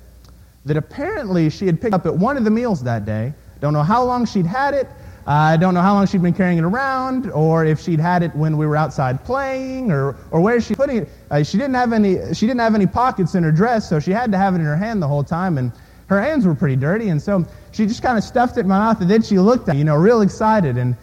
that 0.66 0.76
apparently 0.76 1.50
she 1.50 1.66
had 1.66 1.82
picked 1.82 1.94
up 1.94 2.06
at 2.06 2.14
one 2.14 2.36
of 2.36 2.44
the 2.44 2.52
meals 2.52 2.84
that 2.84 3.06
day. 3.06 3.34
Don't 3.62 3.72
know 3.72 3.84
how 3.84 4.04
long 4.04 4.26
she'd 4.26 4.46
had 4.46 4.74
it. 4.74 4.86
I 5.26 5.56
don't 5.56 5.74
know 5.74 5.82
how 5.82 5.94
long 5.94 6.06
she'd 6.08 6.22
been 6.22 6.34
carrying 6.34 6.58
it 6.58 6.64
around, 6.66 7.32
or 7.32 7.66
if 7.66 7.82
she'd 7.82 8.02
had 8.02 8.24
it 8.24 8.36
when 8.36 8.58
we 8.58 8.66
were 8.68 8.76
outside 8.76 9.24
playing, 9.24 9.92
or, 9.92 10.16
or 10.32 10.42
where 10.42 10.60
she 10.60 10.76
putting 10.76 10.98
it. 10.98 11.10
Uh, 11.32 11.42
she 11.42 11.58
didn't 11.58 11.74
have 11.74 11.92
any. 11.94 12.34
She 12.34 12.46
didn't 12.48 12.60
have 12.60 12.76
any 12.76 12.86
pockets 12.86 13.36
in 13.36 13.44
her 13.44 13.52
dress, 13.52 13.90
so 13.90 14.00
she 14.00 14.12
had 14.12 14.32
to 14.32 14.38
have 14.38 14.56
it 14.56 14.60
in 14.60 14.66
her 14.66 14.78
hand 14.78 15.02
the 15.02 15.08
whole 15.08 15.24
time, 15.24 15.58
and 15.58 15.72
her 16.08 16.22
hands 16.22 16.46
were 16.46 16.56
pretty 16.56 16.78
dirty, 16.78 17.10
and 17.10 17.22
so 17.22 17.46
she 17.72 17.86
just 17.86 18.02
kind 18.02 18.18
of 18.18 18.24
stuffed 18.24 18.58
it 18.58 18.62
in 18.62 18.68
my 18.68 18.78
mouth, 18.78 19.02
and 19.02 19.10
then 19.10 19.22
she 19.22 19.40
looked 19.40 19.68
at 19.68 19.76
me, 19.76 19.80
you 19.80 19.86
know, 19.86 19.96
real 19.96 20.22
excited, 20.22 20.78
and 20.78 20.96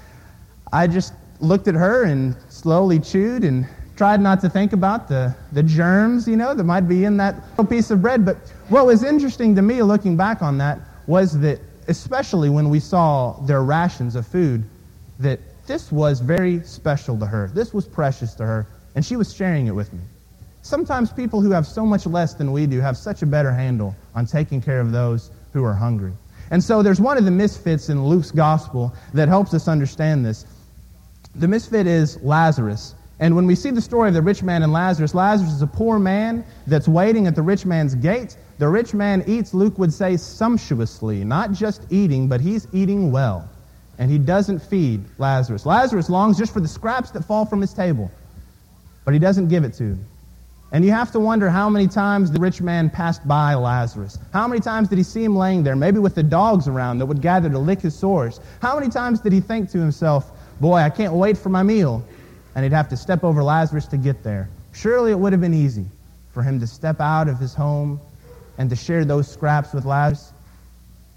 I 0.73 0.87
just 0.87 1.13
looked 1.41 1.69
at 1.69 1.75
her 1.75 2.05
and 2.05 2.35
slowly 2.49 2.99
chewed 2.99 3.45
and 3.45 3.67
tried 3.97 4.21
not 4.21 4.41
to 4.41 4.49
think 4.49 4.73
about 4.73 5.09
the, 5.09 5.35
the 5.53 5.63
germs, 5.63 6.27
you 6.27 6.37
know, 6.37 6.55
that 6.55 6.65
might 6.65 6.89
be 6.89 7.05
in 7.05 7.17
that 7.19 7.37
little 7.51 7.67
piece 7.67 7.91
of 7.91 8.03
bread. 8.03 8.25
But 8.25 8.37
what 8.69 8.87
was 8.87 9.05
interesting 9.05 9.55
to 9.55 9.63
me 9.63 9.83
looking 9.83 10.17
back 10.17 10.43
on 10.43 10.59
that 10.59 10.79
was 11.07 11.39
that, 11.41 11.61
especially 11.89 12.51
when 12.51 12.71
we 12.71 12.81
saw 12.81 13.33
their 13.47 13.63
rations 13.63 14.17
of 14.17 14.27
food, 14.27 14.65
that 15.21 15.39
this 15.67 15.93
was 15.93 16.21
very 16.21 16.63
special 16.63 17.19
to 17.19 17.27
her. 17.27 17.51
This 17.55 17.73
was 17.73 17.87
precious 17.87 18.35
to 18.35 18.45
her, 18.45 18.67
and 18.95 19.05
she 19.05 19.17
was 19.17 19.35
sharing 19.35 19.67
it 19.67 19.75
with 19.75 19.93
me. 19.93 20.01
Sometimes 20.63 21.13
people 21.13 21.41
who 21.41 21.51
have 21.51 21.67
so 21.67 21.85
much 21.85 22.07
less 22.07 22.35
than 22.35 22.51
we 22.51 22.67
do 22.67 22.81
have 22.81 22.97
such 22.97 23.23
a 23.23 23.27
better 23.27 23.53
handle 23.53 23.95
on 24.15 24.27
taking 24.27 24.61
care 24.61 24.81
of 24.81 24.93
those 24.93 25.31
who 25.53 25.63
are 25.63 25.75
hungry. 25.75 26.13
And 26.51 26.63
so 26.63 26.83
there's 26.83 27.01
one 27.01 27.19
of 27.19 27.25
the 27.25 27.31
misfits 27.31 27.89
in 27.91 28.05
Luke's 28.05 28.31
gospel 28.31 28.95
that 29.13 29.29
helps 29.29 29.55
us 29.55 29.69
understand 29.69 30.25
this. 30.25 30.47
The 31.35 31.49
misfit 31.49 31.87
is 31.87 32.21
Lazarus. 32.23 32.95
And 33.21 33.37
when 33.37 33.47
we 33.47 33.55
see 33.55 33.71
the 33.71 33.81
story 33.81 34.09
of 34.09 34.15
the 34.15 34.23
rich 34.23 34.43
man 34.43 34.63
and 34.63 34.73
Lazarus, 34.73 35.15
Lazarus 35.15 35.53
is 35.53 35.63
a 35.63 35.67
poor 35.67 35.99
man 35.99 36.45
that's 36.67 36.89
waiting 36.89 37.27
at 37.27 37.35
the 37.35 37.43
rich 37.43 37.65
man's 37.65 37.95
gate. 37.95 38.37
The 38.59 38.69
rich 38.69 38.93
man 38.93 39.23
eats, 39.27 39.55
Luke 39.55 39.79
would 39.79 39.93
say, 39.93 40.17
sumptuously, 40.17 41.25
not 41.25 41.53
just 41.53 41.83
eating, 41.91 42.29
but 42.29 42.41
he's 42.41 42.67
eating 42.73 43.13
well. 43.13 43.49
And 43.99 44.11
he 44.11 44.19
doesn't 44.19 44.59
feed 44.59 45.05
Lazarus. 45.19 45.65
Lazarus 45.65 46.11
longs 46.11 46.37
just 46.37 46.53
for 46.53 46.61
the 46.61 46.69
scraps 46.69 47.11
that 47.13 47.25
fall 47.25 47.47
from 47.47 47.61
his 47.61 47.73
table, 47.73 48.11
but 49.05 49.15
he 49.15 49.21
doesn't 49.21 49.49
give 49.49 49.63
it 49.63 49.75
to 49.75 49.85
him. 49.85 50.05
And 50.73 50.85
you 50.85 50.91
have 50.91 51.13
to 51.13 51.21
wonder 51.21 51.49
how 51.49 51.71
many 51.71 51.87
times 51.87 52.33
the 52.33 52.41
rich 52.41 52.61
man 52.61 52.91
passed 52.91 53.27
by 53.29 53.55
Lazarus. 53.55 54.19
How 54.33 54.49
many 54.49 54.61
times 54.61 54.89
did 54.89 54.99
he 54.99 55.05
see 55.05 55.23
him 55.23 55.37
laying 55.37 55.63
there, 55.63 55.77
maybe 55.77 56.01
with 56.01 56.17
the 56.17 56.23
dogs 56.25 56.67
around 56.67 56.99
that 56.99 57.07
would 57.07 57.23
gather 57.23 57.49
to 57.49 57.59
lick 57.61 57.81
his 57.81 57.95
sores? 57.95 58.41
How 58.61 58.77
many 58.77 58.91
times 58.91 59.21
did 59.21 59.33
he 59.33 59.41
think 59.41 59.71
to 59.71 59.79
himself, 59.79 60.33
Boy, 60.61 60.77
I 60.77 60.91
can't 60.91 61.13
wait 61.15 61.37
for 61.37 61.49
my 61.49 61.63
meal. 61.63 62.05
And 62.55 62.65
he'd 62.65 62.73
have 62.73 62.89
to 62.89 62.97
step 62.97 63.25
over 63.25 63.43
Lazarus 63.43 63.87
to 63.89 63.97
get 63.97 64.23
there. 64.23 64.49
Surely 64.73 65.11
it 65.11 65.19
would 65.19 65.33
have 65.33 65.41
been 65.41 65.55
easy 65.55 65.87
for 66.33 66.43
him 66.43 66.61
to 66.61 66.67
step 66.67 67.01
out 67.01 67.29
of 67.29 67.39
his 67.39 67.55
home 67.55 68.01
and 68.59 68.71
to 68.71 68.77
share 68.77 69.05
those 69.05 69.29
scraps 69.29 69.73
with 69.73 69.85
Lazarus. 69.85 70.33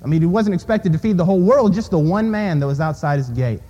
I 0.03 0.07
mean, 0.07 0.21
he 0.21 0.27
wasn't 0.27 0.53
expected 0.53 0.93
to 0.93 0.99
feed 0.99 1.17
the 1.17 1.25
whole 1.25 1.39
world, 1.39 1.73
just 1.73 1.91
the 1.91 1.99
one 1.99 2.29
man 2.29 2.59
that 2.59 2.67
was 2.67 2.79
outside 2.79 3.17
his 3.17 3.29
gate. 3.29 3.61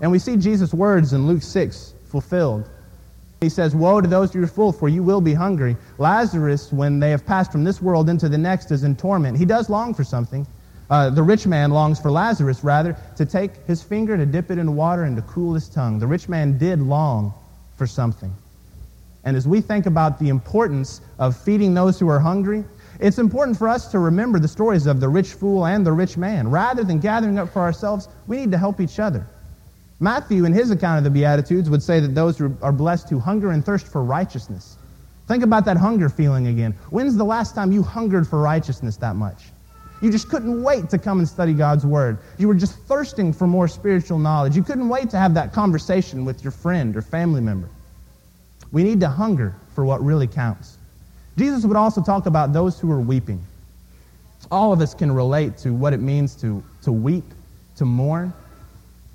And 0.00 0.10
we 0.10 0.18
see 0.18 0.36
Jesus' 0.36 0.74
words 0.74 1.12
in 1.14 1.26
Luke 1.26 1.42
6 1.42 1.94
fulfilled. 2.06 2.68
He 3.40 3.48
says, 3.48 3.74
Woe 3.74 4.00
to 4.00 4.08
those 4.08 4.32
who 4.32 4.42
are 4.42 4.46
full, 4.46 4.72
for 4.72 4.88
you 4.88 5.02
will 5.02 5.20
be 5.20 5.34
hungry. 5.34 5.76
Lazarus, 5.98 6.72
when 6.72 7.00
they 7.00 7.10
have 7.10 7.24
passed 7.24 7.52
from 7.52 7.64
this 7.64 7.80
world 7.80 8.08
into 8.08 8.28
the 8.28 8.38
next, 8.38 8.70
is 8.70 8.84
in 8.84 8.96
torment. 8.96 9.36
He 9.36 9.44
does 9.44 9.70
long 9.70 9.94
for 9.94 10.04
something, 10.04 10.46
uh, 10.90 11.10
the 11.10 11.22
rich 11.22 11.46
man 11.46 11.70
longs 11.70 12.00
for 12.00 12.10
Lazarus, 12.10 12.62
rather, 12.62 12.96
to 13.16 13.26
take 13.26 13.56
his 13.66 13.82
finger, 13.82 14.16
to 14.16 14.26
dip 14.26 14.50
it 14.50 14.58
in 14.58 14.76
water, 14.76 15.04
and 15.04 15.16
to 15.16 15.22
cool 15.22 15.54
his 15.54 15.68
tongue. 15.68 15.98
The 15.98 16.06
rich 16.06 16.28
man 16.28 16.58
did 16.58 16.80
long 16.80 17.34
for 17.76 17.86
something. 17.86 18.32
And 19.24 19.36
as 19.36 19.48
we 19.48 19.60
think 19.60 19.86
about 19.86 20.20
the 20.20 20.28
importance 20.28 21.00
of 21.18 21.36
feeding 21.36 21.74
those 21.74 21.98
who 21.98 22.08
are 22.08 22.20
hungry, 22.20 22.64
it's 23.00 23.18
important 23.18 23.58
for 23.58 23.68
us 23.68 23.88
to 23.88 23.98
remember 23.98 24.38
the 24.38 24.48
stories 24.48 24.86
of 24.86 25.00
the 25.00 25.08
rich 25.08 25.32
fool 25.32 25.66
and 25.66 25.84
the 25.84 25.92
rich 25.92 26.16
man. 26.16 26.48
Rather 26.48 26.84
than 26.84 27.00
gathering 27.00 27.38
up 27.38 27.52
for 27.52 27.60
ourselves, 27.60 28.08
we 28.28 28.36
need 28.36 28.52
to 28.52 28.58
help 28.58 28.80
each 28.80 29.00
other. 29.00 29.26
Matthew, 29.98 30.44
in 30.44 30.52
his 30.52 30.70
account 30.70 30.98
of 30.98 31.04
the 31.04 31.10
Beatitudes, 31.10 31.68
would 31.68 31.82
say 31.82 32.00
that 32.00 32.14
those 32.14 32.38
who 32.38 32.56
are 32.62 32.72
blessed 32.72 33.10
who 33.10 33.18
hunger 33.18 33.50
and 33.50 33.64
thirst 33.64 33.88
for 33.88 34.04
righteousness. 34.04 34.76
Think 35.26 35.42
about 35.42 35.64
that 35.64 35.76
hunger 35.76 36.08
feeling 36.08 36.46
again. 36.46 36.72
When's 36.90 37.16
the 37.16 37.24
last 37.24 37.54
time 37.54 37.72
you 37.72 37.82
hungered 37.82 38.28
for 38.28 38.40
righteousness 38.40 38.96
that 38.98 39.16
much? 39.16 39.46
You 40.02 40.10
just 40.10 40.28
couldn't 40.28 40.62
wait 40.62 40.90
to 40.90 40.98
come 40.98 41.18
and 41.20 41.28
study 41.28 41.54
God's 41.54 41.86
Word. 41.86 42.18
You 42.38 42.48
were 42.48 42.54
just 42.54 42.78
thirsting 42.80 43.32
for 43.32 43.46
more 43.46 43.66
spiritual 43.66 44.18
knowledge. 44.18 44.54
You 44.54 44.62
couldn't 44.62 44.88
wait 44.88 45.08
to 45.10 45.18
have 45.18 45.32
that 45.34 45.52
conversation 45.52 46.24
with 46.24 46.44
your 46.44 46.50
friend 46.50 46.96
or 46.96 47.02
family 47.02 47.40
member. 47.40 47.68
We 48.72 48.82
need 48.82 49.00
to 49.00 49.08
hunger 49.08 49.54
for 49.74 49.84
what 49.84 50.02
really 50.04 50.26
counts. 50.26 50.76
Jesus 51.38 51.64
would 51.64 51.76
also 51.76 52.02
talk 52.02 52.26
about 52.26 52.52
those 52.52 52.78
who 52.78 52.90
are 52.90 53.00
weeping. 53.00 53.42
All 54.50 54.72
of 54.72 54.80
us 54.80 54.94
can 54.94 55.10
relate 55.10 55.56
to 55.58 55.72
what 55.72 55.92
it 55.92 56.00
means 56.00 56.34
to, 56.36 56.62
to 56.82 56.92
weep, 56.92 57.24
to 57.76 57.84
mourn. 57.84 58.32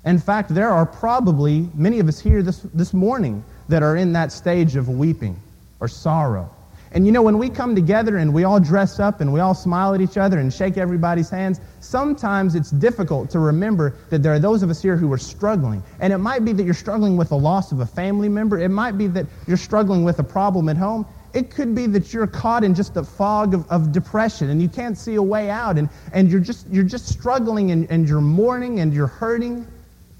In 0.04 0.18
fact, 0.18 0.52
there 0.52 0.70
are 0.70 0.84
probably 0.84 1.68
many 1.74 2.00
of 2.00 2.08
us 2.08 2.18
here 2.18 2.42
this, 2.42 2.60
this 2.74 2.92
morning 2.92 3.44
that 3.68 3.82
are 3.82 3.96
in 3.96 4.12
that 4.14 4.32
stage 4.32 4.74
of 4.74 4.88
weeping 4.88 5.36
or 5.80 5.88
sorrow. 5.88 6.50
And 6.94 7.06
you 7.06 7.12
know, 7.12 7.22
when 7.22 7.38
we 7.38 7.48
come 7.48 7.74
together 7.74 8.18
and 8.18 8.34
we 8.34 8.44
all 8.44 8.60
dress 8.60 9.00
up 9.00 9.22
and 9.22 9.32
we 9.32 9.40
all 9.40 9.54
smile 9.54 9.94
at 9.94 10.02
each 10.02 10.18
other 10.18 10.38
and 10.38 10.52
shake 10.52 10.76
everybody's 10.76 11.30
hands, 11.30 11.58
sometimes 11.80 12.54
it's 12.54 12.70
difficult 12.70 13.30
to 13.30 13.38
remember 13.38 13.96
that 14.10 14.22
there 14.22 14.34
are 14.34 14.38
those 14.38 14.62
of 14.62 14.68
us 14.68 14.82
here 14.82 14.96
who 14.96 15.10
are 15.10 15.18
struggling. 15.18 15.82
And 16.00 16.12
it 16.12 16.18
might 16.18 16.44
be 16.44 16.52
that 16.52 16.64
you're 16.64 16.74
struggling 16.74 17.16
with 17.16 17.30
the 17.30 17.38
loss 17.38 17.72
of 17.72 17.80
a 17.80 17.86
family 17.86 18.28
member. 18.28 18.58
It 18.58 18.68
might 18.68 18.98
be 18.98 19.06
that 19.08 19.26
you're 19.46 19.56
struggling 19.56 20.04
with 20.04 20.18
a 20.18 20.22
problem 20.22 20.68
at 20.68 20.76
home. 20.76 21.06
It 21.32 21.50
could 21.50 21.74
be 21.74 21.86
that 21.86 22.12
you're 22.12 22.26
caught 22.26 22.62
in 22.62 22.74
just 22.74 22.92
the 22.92 23.02
fog 23.02 23.54
of, 23.54 23.66
of 23.70 23.90
depression 23.90 24.50
and 24.50 24.60
you 24.60 24.68
can't 24.68 24.98
see 24.98 25.14
a 25.14 25.22
way 25.22 25.48
out 25.48 25.78
and, 25.78 25.88
and 26.12 26.30
you're, 26.30 26.40
just, 26.40 26.68
you're 26.68 26.84
just 26.84 27.08
struggling 27.08 27.70
and, 27.70 27.90
and 27.90 28.06
you're 28.06 28.20
mourning 28.20 28.80
and 28.80 28.92
you're 28.92 29.06
hurting. 29.06 29.66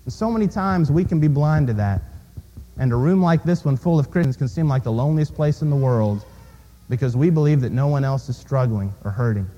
And 0.05 0.13
so 0.13 0.31
many 0.31 0.49
times 0.49 0.91
we 0.91 1.05
can 1.05 1.21
be 1.21 1.29
blind 1.29 1.67
to 1.67 1.75
that. 1.75 2.01
And 2.79 2.91
a 2.95 2.97
room 2.97 3.21
like 3.21 3.43
this 3.45 3.63
one 3.63 3.77
full 3.77 3.99
of 3.99 4.11
Christians 4.11 4.39
can 4.39 4.49
seem 4.49 4.69
like 4.69 4.85
the 4.85 4.93
loneliest 4.93 5.35
place 5.35 5.61
in 5.61 5.69
the 5.69 5.77
world 5.77 6.25
because 6.93 7.17
we 7.17 7.31
believe 7.31 7.63
that 7.63 7.73
no 7.73 7.87
one 7.87 8.05
else 8.05 8.29
is 8.29 8.37
struggling 8.37 8.93
or 9.03 9.11
hurting. 9.11 9.49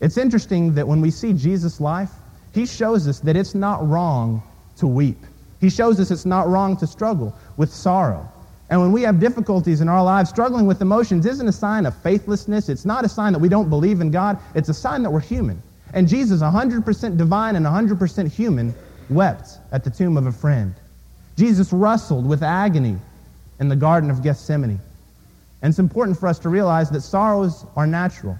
It's 0.00 0.16
interesting 0.16 0.72
that 0.76 0.88
when 0.88 1.02
we 1.02 1.10
see 1.10 1.34
Jesus' 1.34 1.78
life, 1.78 2.08
he 2.54 2.64
shows 2.64 3.06
us 3.06 3.20
that 3.20 3.36
it's 3.36 3.54
not 3.54 3.86
wrong 3.86 4.42
to 4.78 4.86
weep. 4.86 5.18
He 5.60 5.68
shows 5.68 6.00
us 6.00 6.10
it's 6.10 6.24
not 6.24 6.48
wrong 6.48 6.74
to 6.78 6.86
struggle 6.86 7.36
with 7.58 7.70
sorrow. 7.70 8.26
And 8.70 8.80
when 8.80 8.92
we 8.92 9.02
have 9.02 9.20
difficulties 9.20 9.82
in 9.82 9.90
our 9.90 10.02
lives, 10.02 10.30
struggling 10.30 10.64
with 10.64 10.80
emotions 10.80 11.26
isn't 11.26 11.46
a 11.46 11.52
sign 11.52 11.84
of 11.84 11.94
faithlessness. 11.98 12.70
It's 12.70 12.86
not 12.86 13.04
a 13.04 13.10
sign 13.10 13.34
that 13.34 13.40
we 13.40 13.50
don't 13.50 13.68
believe 13.68 14.00
in 14.00 14.10
God. 14.10 14.38
It's 14.54 14.70
a 14.70 14.74
sign 14.74 15.02
that 15.02 15.10
we're 15.10 15.20
human. 15.20 15.62
And 15.92 16.08
Jesus, 16.08 16.40
100% 16.40 17.18
divine 17.18 17.56
and 17.56 17.66
100% 17.66 18.32
human, 18.32 18.74
wept 19.10 19.58
at 19.70 19.84
the 19.84 19.90
tomb 19.90 20.16
of 20.16 20.24
a 20.24 20.32
friend. 20.32 20.74
Jesus 21.36 21.74
wrestled 21.74 22.26
with 22.26 22.42
agony 22.42 22.96
in 23.60 23.68
the 23.68 23.76
Garden 23.76 24.10
of 24.10 24.22
Gethsemane. 24.22 24.80
And 25.64 25.70
it's 25.70 25.78
important 25.78 26.20
for 26.20 26.26
us 26.26 26.38
to 26.40 26.50
realize 26.50 26.90
that 26.90 27.00
sorrows 27.00 27.64
are 27.74 27.86
natural. 27.86 28.38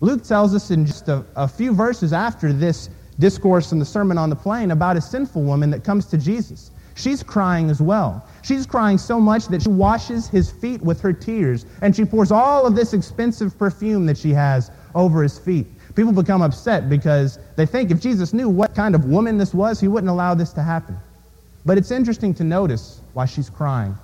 Luke 0.00 0.22
tells 0.22 0.54
us 0.54 0.70
in 0.70 0.84
just 0.84 1.08
a, 1.08 1.24
a 1.34 1.48
few 1.48 1.72
verses 1.72 2.12
after 2.12 2.52
this 2.52 2.90
discourse 3.18 3.72
in 3.72 3.78
the 3.78 3.86
Sermon 3.86 4.18
on 4.18 4.28
the 4.28 4.36
Plain 4.36 4.70
about 4.70 4.94
a 4.94 5.00
sinful 5.00 5.42
woman 5.44 5.70
that 5.70 5.82
comes 5.82 6.04
to 6.08 6.18
Jesus. 6.18 6.70
She's 6.94 7.22
crying 7.22 7.70
as 7.70 7.80
well. 7.80 8.22
She's 8.42 8.66
crying 8.66 8.98
so 8.98 9.18
much 9.18 9.46
that 9.46 9.62
she 9.62 9.70
washes 9.70 10.28
his 10.28 10.50
feet 10.50 10.82
with 10.82 11.00
her 11.00 11.10
tears, 11.10 11.64
and 11.80 11.96
she 11.96 12.04
pours 12.04 12.30
all 12.30 12.66
of 12.66 12.76
this 12.76 12.92
expensive 12.92 13.58
perfume 13.58 14.04
that 14.04 14.18
she 14.18 14.34
has 14.34 14.70
over 14.94 15.22
his 15.22 15.38
feet. 15.38 15.66
People 15.94 16.12
become 16.12 16.42
upset 16.42 16.90
because 16.90 17.38
they 17.56 17.64
think 17.64 17.90
if 17.90 17.98
Jesus 17.98 18.34
knew 18.34 18.50
what 18.50 18.74
kind 18.74 18.94
of 18.94 19.06
woman 19.06 19.38
this 19.38 19.54
was, 19.54 19.80
he 19.80 19.88
wouldn't 19.88 20.10
allow 20.10 20.34
this 20.34 20.52
to 20.52 20.62
happen. 20.62 20.98
But 21.64 21.78
it's 21.78 21.90
interesting 21.90 22.34
to 22.34 22.44
notice 22.44 23.00
why 23.14 23.24
she's 23.24 23.48
crying. 23.48 23.96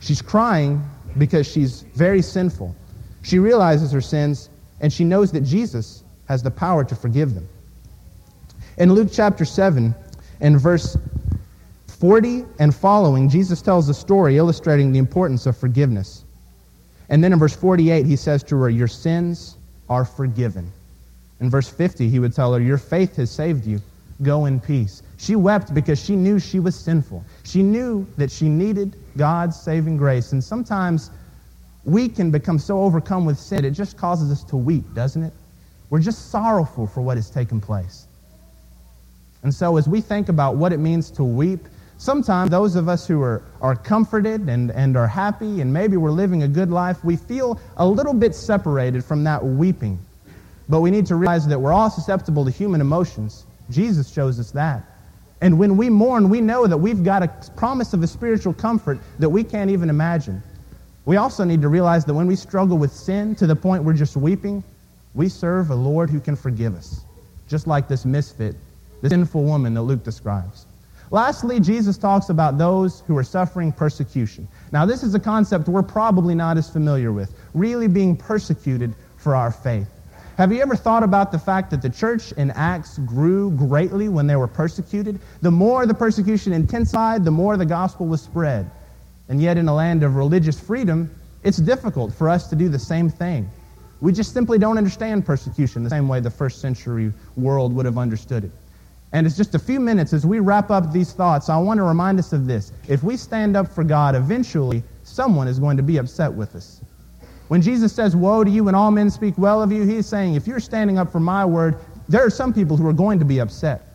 She's 0.00 0.22
crying 0.22 0.82
because 1.18 1.46
she's 1.46 1.82
very 1.94 2.22
sinful. 2.22 2.74
She 3.22 3.38
realizes 3.38 3.92
her 3.92 4.00
sins, 4.00 4.48
and 4.80 4.92
she 4.92 5.04
knows 5.04 5.32
that 5.32 5.42
Jesus 5.42 6.04
has 6.28 6.42
the 6.42 6.50
power 6.50 6.84
to 6.84 6.94
forgive 6.94 7.34
them. 7.34 7.48
In 8.78 8.92
Luke 8.92 9.08
chapter 9.12 9.44
7, 9.44 9.94
in 10.40 10.58
verse 10.58 10.96
40 11.88 12.44
and 12.58 12.74
following, 12.74 13.28
Jesus 13.28 13.60
tells 13.60 13.88
a 13.88 13.94
story 13.94 14.38
illustrating 14.38 14.92
the 14.92 14.98
importance 14.98 15.44
of 15.44 15.56
forgiveness. 15.56 16.24
And 17.10 17.22
then 17.22 17.32
in 17.32 17.38
verse 17.38 17.54
48, 17.54 18.06
he 18.06 18.16
says 18.16 18.42
to 18.44 18.56
her, 18.56 18.70
Your 18.70 18.88
sins 18.88 19.56
are 19.88 20.04
forgiven. 20.04 20.72
In 21.40 21.50
verse 21.50 21.68
50, 21.68 22.08
he 22.08 22.18
would 22.18 22.34
tell 22.34 22.54
her, 22.54 22.60
Your 22.60 22.78
faith 22.78 23.16
has 23.16 23.30
saved 23.30 23.66
you. 23.66 23.80
Go 24.22 24.46
in 24.46 24.60
peace. 24.60 25.02
She 25.16 25.36
wept 25.36 25.72
because 25.72 26.02
she 26.02 26.16
knew 26.16 26.38
she 26.38 26.60
was 26.60 26.74
sinful. 26.74 27.24
She 27.44 27.62
knew 27.62 28.06
that 28.16 28.30
she 28.30 28.48
needed 28.48 28.96
God's 29.16 29.58
saving 29.58 29.96
grace. 29.96 30.32
And 30.32 30.42
sometimes 30.42 31.10
we 31.84 32.08
can 32.08 32.30
become 32.30 32.58
so 32.58 32.82
overcome 32.82 33.24
with 33.24 33.38
sin, 33.38 33.64
it 33.64 33.70
just 33.70 33.96
causes 33.96 34.30
us 34.30 34.44
to 34.44 34.56
weep, 34.56 34.84
doesn't 34.94 35.22
it? 35.22 35.32
We're 35.88 36.00
just 36.00 36.30
sorrowful 36.30 36.86
for 36.86 37.00
what 37.00 37.16
has 37.16 37.30
taken 37.30 37.60
place. 37.60 38.06
And 39.42 39.54
so 39.54 39.76
as 39.76 39.88
we 39.88 40.00
think 40.00 40.28
about 40.28 40.56
what 40.56 40.72
it 40.72 40.78
means 40.78 41.10
to 41.12 41.24
weep, 41.24 41.66
sometimes 41.96 42.50
those 42.50 42.76
of 42.76 42.88
us 42.88 43.06
who 43.06 43.22
are, 43.22 43.42
are 43.62 43.74
comforted 43.74 44.48
and, 44.48 44.70
and 44.70 44.96
are 44.96 45.06
happy 45.06 45.60
and 45.60 45.72
maybe 45.72 45.96
we're 45.96 46.10
living 46.10 46.42
a 46.42 46.48
good 46.48 46.70
life, 46.70 47.02
we 47.04 47.16
feel 47.16 47.58
a 47.78 47.86
little 47.86 48.14
bit 48.14 48.34
separated 48.34 49.04
from 49.04 49.24
that 49.24 49.44
weeping. 49.44 49.98
But 50.68 50.80
we 50.80 50.90
need 50.90 51.06
to 51.06 51.16
realize 51.16 51.46
that 51.48 51.58
we're 51.58 51.72
all 51.72 51.90
susceptible 51.90 52.44
to 52.44 52.50
human 52.50 52.80
emotions. 52.80 53.46
Jesus 53.70 54.12
shows 54.12 54.38
us 54.38 54.50
that. 54.52 54.84
And 55.40 55.58
when 55.58 55.76
we 55.76 55.88
mourn, 55.88 56.28
we 56.28 56.40
know 56.40 56.66
that 56.66 56.76
we've 56.76 57.02
got 57.02 57.22
a 57.22 57.28
promise 57.56 57.94
of 57.94 58.02
a 58.02 58.06
spiritual 58.06 58.52
comfort 58.52 58.98
that 59.18 59.28
we 59.28 59.42
can't 59.42 59.70
even 59.70 59.88
imagine. 59.88 60.42
We 61.06 61.16
also 61.16 61.44
need 61.44 61.62
to 61.62 61.68
realize 61.68 62.04
that 62.04 62.14
when 62.14 62.26
we 62.26 62.36
struggle 62.36 62.76
with 62.76 62.92
sin 62.92 63.34
to 63.36 63.46
the 63.46 63.56
point 63.56 63.82
we're 63.82 63.94
just 63.94 64.16
weeping, 64.16 64.62
we 65.14 65.28
serve 65.28 65.70
a 65.70 65.74
Lord 65.74 66.10
who 66.10 66.20
can 66.20 66.36
forgive 66.36 66.76
us, 66.76 67.04
just 67.48 67.66
like 67.66 67.88
this 67.88 68.04
misfit, 68.04 68.54
this 69.00 69.10
sinful 69.10 69.42
woman 69.42 69.74
that 69.74 69.82
Luke 69.82 70.04
describes. 70.04 70.66
Lastly, 71.10 71.58
Jesus 71.58 71.98
talks 71.98 72.28
about 72.28 72.58
those 72.58 73.00
who 73.06 73.16
are 73.16 73.24
suffering 73.24 73.72
persecution. 73.72 74.46
Now, 74.70 74.86
this 74.86 75.02
is 75.02 75.14
a 75.14 75.18
concept 75.18 75.68
we're 75.68 75.82
probably 75.82 76.34
not 76.34 76.56
as 76.56 76.70
familiar 76.70 77.12
with, 77.12 77.34
really 77.54 77.88
being 77.88 78.16
persecuted 78.16 78.94
for 79.16 79.34
our 79.34 79.50
faith. 79.50 79.88
Have 80.40 80.50
you 80.50 80.62
ever 80.62 80.74
thought 80.74 81.02
about 81.02 81.32
the 81.32 81.38
fact 81.38 81.70
that 81.70 81.82
the 81.82 81.90
church 81.90 82.32
in 82.32 82.50
Acts 82.52 82.96
grew 83.00 83.50
greatly 83.50 84.08
when 84.08 84.26
they 84.26 84.36
were 84.36 84.48
persecuted? 84.48 85.20
The 85.42 85.50
more 85.50 85.84
the 85.84 85.92
persecution 85.92 86.54
intensified, 86.54 87.26
the 87.26 87.30
more 87.30 87.58
the 87.58 87.66
gospel 87.66 88.06
was 88.06 88.22
spread. 88.22 88.70
And 89.28 89.42
yet, 89.42 89.58
in 89.58 89.68
a 89.68 89.74
land 89.74 90.02
of 90.02 90.16
religious 90.16 90.58
freedom, 90.58 91.14
it's 91.42 91.58
difficult 91.58 92.14
for 92.14 92.26
us 92.26 92.48
to 92.48 92.56
do 92.56 92.70
the 92.70 92.78
same 92.78 93.10
thing. 93.10 93.50
We 94.00 94.14
just 94.14 94.32
simply 94.32 94.58
don't 94.58 94.78
understand 94.78 95.26
persecution 95.26 95.84
the 95.84 95.90
same 95.90 96.08
way 96.08 96.20
the 96.20 96.30
first 96.30 96.62
century 96.62 97.12
world 97.36 97.74
would 97.74 97.84
have 97.84 97.98
understood 97.98 98.44
it. 98.44 98.52
And 99.12 99.26
it's 99.26 99.36
just 99.36 99.54
a 99.54 99.58
few 99.58 99.78
minutes 99.78 100.14
as 100.14 100.24
we 100.24 100.40
wrap 100.40 100.70
up 100.70 100.90
these 100.90 101.12
thoughts. 101.12 101.50
I 101.50 101.58
want 101.58 101.76
to 101.76 101.84
remind 101.84 102.18
us 102.18 102.32
of 102.32 102.46
this. 102.46 102.72
If 102.88 103.02
we 103.02 103.18
stand 103.18 103.58
up 103.58 103.68
for 103.68 103.84
God, 103.84 104.14
eventually 104.14 104.84
someone 105.02 105.48
is 105.48 105.58
going 105.58 105.76
to 105.76 105.82
be 105.82 105.98
upset 105.98 106.32
with 106.32 106.54
us. 106.54 106.80
When 107.50 107.60
Jesus 107.60 107.92
says, 107.92 108.14
Woe 108.14 108.44
to 108.44 108.50
you 108.50 108.62
when 108.62 108.76
all 108.76 108.92
men 108.92 109.10
speak 109.10 109.36
well 109.36 109.60
of 109.60 109.72
you, 109.72 109.82
he 109.82 109.96
is 109.96 110.06
saying, 110.06 110.36
If 110.36 110.46
you're 110.46 110.60
standing 110.60 110.98
up 110.98 111.10
for 111.10 111.18
my 111.18 111.44
word, 111.44 111.74
there 112.08 112.24
are 112.24 112.30
some 112.30 112.54
people 112.54 112.76
who 112.76 112.86
are 112.86 112.92
going 112.92 113.18
to 113.18 113.24
be 113.24 113.40
upset. 113.40 113.88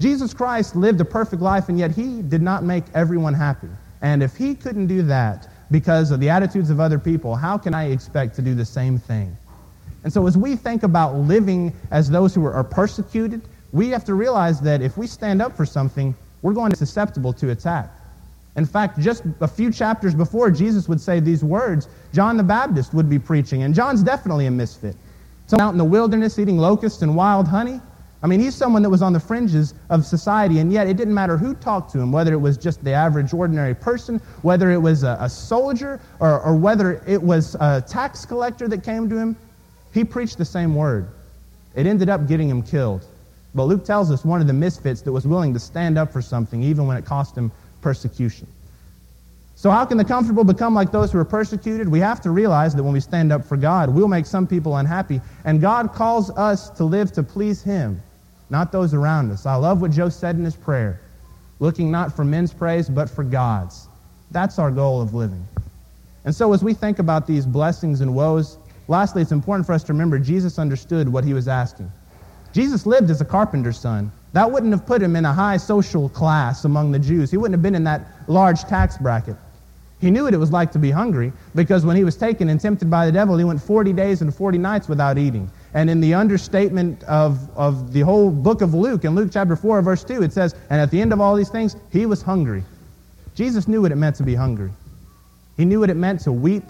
Jesus 0.00 0.32
Christ 0.32 0.74
lived 0.74 0.98
a 1.02 1.04
perfect 1.04 1.42
life, 1.42 1.68
and 1.68 1.78
yet 1.78 1.90
he 1.90 2.22
did 2.22 2.40
not 2.40 2.64
make 2.64 2.84
everyone 2.94 3.34
happy. 3.34 3.68
And 4.00 4.22
if 4.22 4.34
he 4.34 4.54
couldn't 4.54 4.86
do 4.86 5.02
that 5.02 5.46
because 5.70 6.10
of 6.10 6.20
the 6.20 6.30
attitudes 6.30 6.70
of 6.70 6.80
other 6.80 6.98
people, 6.98 7.36
how 7.36 7.58
can 7.58 7.74
I 7.74 7.90
expect 7.90 8.34
to 8.36 8.42
do 8.42 8.54
the 8.54 8.64
same 8.64 8.98
thing? 8.98 9.36
And 10.02 10.10
so, 10.10 10.26
as 10.26 10.38
we 10.38 10.56
think 10.56 10.84
about 10.84 11.16
living 11.16 11.70
as 11.90 12.08
those 12.08 12.34
who 12.34 12.46
are 12.46 12.64
persecuted, 12.64 13.42
we 13.72 13.90
have 13.90 14.06
to 14.06 14.14
realize 14.14 14.58
that 14.62 14.80
if 14.80 14.96
we 14.96 15.06
stand 15.06 15.42
up 15.42 15.54
for 15.54 15.66
something, 15.66 16.14
we're 16.40 16.54
going 16.54 16.70
to 16.70 16.76
be 16.76 16.78
susceptible 16.78 17.34
to 17.34 17.50
attack. 17.50 17.90
In 18.56 18.64
fact, 18.64 19.00
just 19.00 19.24
a 19.40 19.48
few 19.48 19.72
chapters 19.72 20.14
before 20.14 20.50
Jesus 20.50 20.88
would 20.88 21.00
say 21.00 21.18
these 21.18 21.42
words, 21.42 21.88
John 22.12 22.36
the 22.36 22.42
Baptist 22.42 22.94
would 22.94 23.10
be 23.10 23.18
preaching, 23.18 23.64
and 23.64 23.74
John's 23.74 24.02
definitely 24.02 24.46
a 24.46 24.50
misfit. 24.50 24.96
So 25.46 25.58
out 25.60 25.72
in 25.72 25.78
the 25.78 25.84
wilderness 25.84 26.38
eating 26.38 26.56
locusts 26.56 27.02
and 27.02 27.16
wild 27.16 27.48
honey. 27.48 27.80
I 28.22 28.26
mean, 28.26 28.40
he's 28.40 28.54
someone 28.54 28.80
that 28.82 28.88
was 28.88 29.02
on 29.02 29.12
the 29.12 29.20
fringes 29.20 29.74
of 29.90 30.06
society, 30.06 30.60
and 30.60 30.72
yet 30.72 30.86
it 30.86 30.96
didn't 30.96 31.12
matter 31.12 31.36
who 31.36 31.52
talked 31.54 31.92
to 31.92 32.00
him, 32.00 32.10
whether 32.10 32.32
it 32.32 32.38
was 32.38 32.56
just 32.56 32.82
the 32.82 32.92
average 32.92 33.34
ordinary 33.34 33.74
person, 33.74 34.18
whether 34.40 34.70
it 34.70 34.78
was 34.78 35.02
a, 35.02 35.18
a 35.20 35.28
soldier, 35.28 36.00
or, 36.20 36.40
or 36.40 36.56
whether 36.56 37.02
it 37.06 37.22
was 37.22 37.54
a 37.56 37.84
tax 37.86 38.24
collector 38.24 38.66
that 38.68 38.82
came 38.82 39.10
to 39.10 39.18
him. 39.18 39.36
He 39.92 40.04
preached 40.04 40.38
the 40.38 40.44
same 40.44 40.74
word. 40.74 41.08
It 41.74 41.86
ended 41.86 42.08
up 42.08 42.26
getting 42.26 42.48
him 42.48 42.62
killed. 42.62 43.04
But 43.54 43.64
Luke 43.64 43.84
tells 43.84 44.10
us 44.10 44.24
one 44.24 44.40
of 44.40 44.46
the 44.46 44.54
misfits 44.54 45.02
that 45.02 45.12
was 45.12 45.26
willing 45.26 45.52
to 45.52 45.60
stand 45.60 45.98
up 45.98 46.10
for 46.10 46.22
something 46.22 46.62
even 46.62 46.86
when 46.86 46.96
it 46.96 47.04
cost 47.04 47.36
him 47.36 47.52
persecution. 47.84 48.48
So, 49.54 49.70
how 49.70 49.84
can 49.84 49.98
the 49.98 50.04
comfortable 50.04 50.42
become 50.42 50.74
like 50.74 50.90
those 50.90 51.12
who 51.12 51.18
are 51.18 51.24
persecuted? 51.24 51.88
We 51.88 52.00
have 52.00 52.20
to 52.22 52.30
realize 52.30 52.74
that 52.74 52.82
when 52.82 52.92
we 52.92 53.00
stand 53.00 53.32
up 53.32 53.44
for 53.44 53.56
God, 53.56 53.88
we'll 53.88 54.08
make 54.08 54.26
some 54.26 54.48
people 54.48 54.76
unhappy. 54.78 55.20
And 55.44 55.60
God 55.60 55.92
calls 55.92 56.30
us 56.30 56.70
to 56.70 56.84
live 56.84 57.12
to 57.12 57.22
please 57.22 57.62
Him, 57.62 58.02
not 58.50 58.72
those 58.72 58.92
around 58.92 59.30
us. 59.30 59.46
I 59.46 59.54
love 59.54 59.80
what 59.80 59.92
Joe 59.92 60.08
said 60.08 60.34
in 60.34 60.44
his 60.44 60.56
prayer 60.56 61.00
looking 61.60 61.90
not 61.90 62.14
for 62.14 62.24
men's 62.24 62.52
praise, 62.52 62.88
but 62.88 63.08
for 63.08 63.22
God's. 63.22 63.88
That's 64.32 64.58
our 64.58 64.70
goal 64.70 65.00
of 65.00 65.14
living. 65.14 65.46
And 66.24 66.34
so, 66.34 66.52
as 66.52 66.64
we 66.64 66.74
think 66.74 66.98
about 66.98 67.26
these 67.26 67.46
blessings 67.46 68.00
and 68.00 68.14
woes, 68.14 68.58
lastly, 68.88 69.22
it's 69.22 69.32
important 69.32 69.66
for 69.66 69.72
us 69.72 69.84
to 69.84 69.92
remember 69.92 70.18
Jesus 70.18 70.58
understood 70.58 71.08
what 71.08 71.24
he 71.24 71.32
was 71.32 71.48
asking. 71.48 71.90
Jesus 72.52 72.86
lived 72.86 73.10
as 73.10 73.20
a 73.20 73.24
carpenter's 73.24 73.78
son. 73.78 74.10
That 74.34 74.50
wouldn't 74.50 74.72
have 74.72 74.84
put 74.84 75.00
him 75.00 75.14
in 75.14 75.24
a 75.24 75.32
high 75.32 75.56
social 75.56 76.08
class 76.08 76.64
among 76.64 76.90
the 76.90 76.98
Jews. 76.98 77.30
He 77.30 77.36
wouldn't 77.36 77.54
have 77.54 77.62
been 77.62 77.76
in 77.76 77.84
that 77.84 78.02
large 78.26 78.62
tax 78.62 78.98
bracket. 78.98 79.36
He 80.00 80.10
knew 80.10 80.24
what 80.24 80.34
it 80.34 80.38
was 80.38 80.50
like 80.50 80.72
to 80.72 80.78
be 80.80 80.90
hungry 80.90 81.32
because 81.54 81.86
when 81.86 81.96
he 81.96 82.02
was 82.02 82.16
taken 82.16 82.48
and 82.48 82.60
tempted 82.60 82.90
by 82.90 83.06
the 83.06 83.12
devil, 83.12 83.38
he 83.38 83.44
went 83.44 83.62
40 83.62 83.92
days 83.92 84.22
and 84.22 84.34
40 84.34 84.58
nights 84.58 84.88
without 84.88 85.18
eating. 85.18 85.48
And 85.72 85.88
in 85.88 86.00
the 86.00 86.14
understatement 86.14 87.04
of, 87.04 87.48
of 87.56 87.92
the 87.92 88.00
whole 88.00 88.28
book 88.28 88.60
of 88.60 88.74
Luke, 88.74 89.04
in 89.04 89.14
Luke 89.14 89.30
chapter 89.32 89.54
4, 89.54 89.82
verse 89.82 90.02
2, 90.02 90.24
it 90.24 90.32
says, 90.32 90.56
And 90.68 90.80
at 90.80 90.90
the 90.90 91.00
end 91.00 91.12
of 91.12 91.20
all 91.20 91.36
these 91.36 91.48
things, 91.48 91.76
he 91.92 92.04
was 92.04 92.20
hungry. 92.20 92.64
Jesus 93.36 93.68
knew 93.68 93.82
what 93.82 93.92
it 93.92 93.96
meant 93.96 94.16
to 94.16 94.24
be 94.24 94.34
hungry. 94.34 94.72
He 95.56 95.64
knew 95.64 95.78
what 95.78 95.90
it 95.90 95.96
meant 95.96 96.20
to 96.22 96.32
weep 96.32 96.64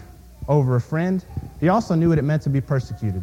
over 0.48 0.76
a 0.76 0.80
friend. 0.82 1.24
He 1.60 1.70
also 1.70 1.94
knew 1.94 2.10
what 2.10 2.18
it 2.18 2.24
meant 2.24 2.42
to 2.42 2.50
be 2.50 2.60
persecuted. 2.60 3.22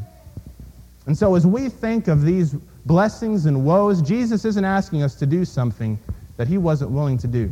And 1.05 1.15
so, 1.15 1.35
as 1.35 1.45
we 1.45 1.69
think 1.69 2.07
of 2.07 2.23
these 2.23 2.55
blessings 2.85 3.45
and 3.45 3.65
woes, 3.65 4.01
Jesus 4.01 4.45
isn't 4.45 4.65
asking 4.65 5.03
us 5.03 5.15
to 5.15 5.25
do 5.25 5.45
something 5.45 5.99
that 6.37 6.47
he 6.47 6.57
wasn't 6.57 6.91
willing 6.91 7.17
to 7.19 7.27
do. 7.27 7.51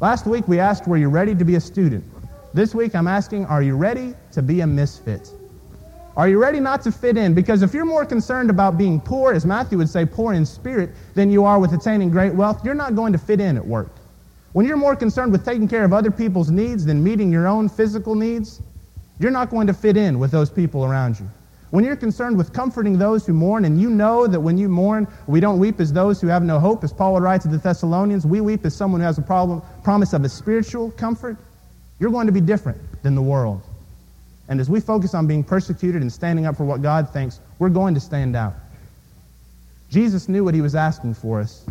Last 0.00 0.26
week, 0.26 0.46
we 0.48 0.58
asked, 0.58 0.86
Were 0.86 0.96
you 0.96 1.08
ready 1.08 1.34
to 1.34 1.44
be 1.44 1.54
a 1.54 1.60
student? 1.60 2.04
This 2.52 2.74
week, 2.74 2.94
I'm 2.94 3.08
asking, 3.08 3.46
Are 3.46 3.62
you 3.62 3.76
ready 3.76 4.14
to 4.32 4.42
be 4.42 4.60
a 4.60 4.66
misfit? 4.66 5.32
Are 6.16 6.28
you 6.28 6.38
ready 6.38 6.60
not 6.60 6.82
to 6.82 6.92
fit 6.92 7.16
in? 7.16 7.34
Because 7.34 7.62
if 7.62 7.74
you're 7.74 7.84
more 7.84 8.06
concerned 8.06 8.48
about 8.48 8.78
being 8.78 9.00
poor, 9.00 9.32
as 9.32 9.44
Matthew 9.44 9.78
would 9.78 9.88
say, 9.88 10.06
poor 10.06 10.32
in 10.32 10.46
spirit, 10.46 10.90
than 11.14 11.30
you 11.30 11.44
are 11.44 11.58
with 11.58 11.72
attaining 11.72 12.10
great 12.10 12.32
wealth, 12.32 12.64
you're 12.64 12.74
not 12.74 12.94
going 12.94 13.12
to 13.12 13.18
fit 13.18 13.40
in 13.40 13.56
at 13.56 13.66
work. 13.66 13.90
When 14.52 14.64
you're 14.64 14.76
more 14.76 14.94
concerned 14.94 15.32
with 15.32 15.44
taking 15.44 15.66
care 15.66 15.84
of 15.84 15.92
other 15.92 16.12
people's 16.12 16.50
needs 16.50 16.84
than 16.84 17.02
meeting 17.02 17.32
your 17.32 17.48
own 17.48 17.68
physical 17.68 18.14
needs, 18.14 18.62
you're 19.18 19.32
not 19.32 19.50
going 19.50 19.66
to 19.66 19.74
fit 19.74 19.96
in 19.96 20.20
with 20.20 20.30
those 20.30 20.50
people 20.50 20.84
around 20.84 21.18
you. 21.18 21.28
When 21.74 21.82
you're 21.82 21.96
concerned 21.96 22.38
with 22.38 22.52
comforting 22.52 22.98
those 22.98 23.26
who 23.26 23.32
mourn, 23.32 23.64
and 23.64 23.80
you 23.80 23.90
know 23.90 24.28
that 24.28 24.38
when 24.38 24.56
you 24.56 24.68
mourn, 24.68 25.08
we 25.26 25.40
don't 25.40 25.58
weep 25.58 25.80
as 25.80 25.92
those 25.92 26.20
who 26.20 26.28
have 26.28 26.44
no 26.44 26.60
hope, 26.60 26.84
as 26.84 26.92
Paul 26.92 27.14
would 27.14 27.24
write 27.24 27.40
to 27.40 27.48
the 27.48 27.58
Thessalonians, 27.58 28.24
we 28.24 28.40
weep 28.40 28.64
as 28.64 28.76
someone 28.76 29.00
who 29.00 29.06
has 29.06 29.18
a 29.18 29.22
problem, 29.22 29.60
promise 29.82 30.12
of 30.12 30.22
a 30.22 30.28
spiritual 30.28 30.92
comfort, 30.92 31.36
you're 31.98 32.12
going 32.12 32.28
to 32.28 32.32
be 32.32 32.40
different 32.40 32.80
than 33.02 33.16
the 33.16 33.22
world. 33.22 33.60
And 34.46 34.60
as 34.60 34.70
we 34.70 34.78
focus 34.78 35.14
on 35.14 35.26
being 35.26 35.42
persecuted 35.42 36.00
and 36.00 36.12
standing 36.12 36.46
up 36.46 36.56
for 36.56 36.64
what 36.64 36.80
God 36.80 37.10
thinks, 37.10 37.40
we're 37.58 37.70
going 37.70 37.92
to 37.94 38.00
stand 38.00 38.36
out. 38.36 38.54
Jesus 39.90 40.28
knew 40.28 40.44
what 40.44 40.54
he 40.54 40.60
was 40.60 40.76
asking 40.76 41.14
for 41.14 41.40
us 41.40 41.66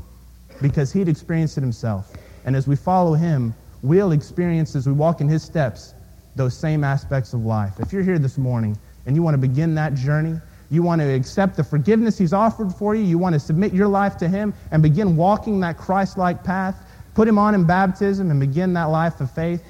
because 0.61 0.91
he'd 0.91 1.07
experienced 1.07 1.57
it 1.57 1.61
himself. 1.61 2.11
And 2.43 2.57
as 2.57 2.67
we 2.67 2.75
follow 2.75 3.13
him, 3.13 3.55
we'll 3.83 4.11
experience, 4.11 4.75
as 4.75 4.85
we 4.85 4.91
walk 4.91 5.21
in 5.21 5.29
his 5.29 5.43
steps, 5.43 5.93
those 6.35 6.57
same 6.57 6.83
aspects 6.83 7.31
of 7.31 7.45
life. 7.45 7.79
If 7.79 7.93
you're 7.93 8.03
here 8.03 8.19
this 8.19 8.37
morning 8.37 8.77
and 9.05 9.15
you 9.15 9.23
want 9.23 9.33
to 9.33 9.37
begin 9.37 9.75
that 9.75 9.93
journey, 9.93 10.39
you 10.69 10.81
want 10.81 11.01
to 11.01 11.07
accept 11.07 11.55
the 11.55 11.63
forgiveness 11.63 12.17
He's 12.17 12.33
offered 12.33 12.73
for 12.73 12.95
you, 12.95 13.03
you 13.03 13.17
want 13.17 13.33
to 13.33 13.39
submit 13.39 13.73
your 13.73 13.87
life 13.87 14.17
to 14.17 14.27
Him 14.27 14.53
and 14.71 14.81
begin 14.81 15.15
walking 15.15 15.59
that 15.59 15.77
Christ 15.77 16.17
like 16.17 16.43
path, 16.43 16.87
put 17.13 17.27
Him 17.27 17.37
on 17.37 17.53
in 17.55 17.65
baptism 17.65 18.31
and 18.31 18.39
begin 18.39 18.73
that 18.73 18.85
life 18.85 19.21
of 19.21 19.31
faith, 19.31 19.63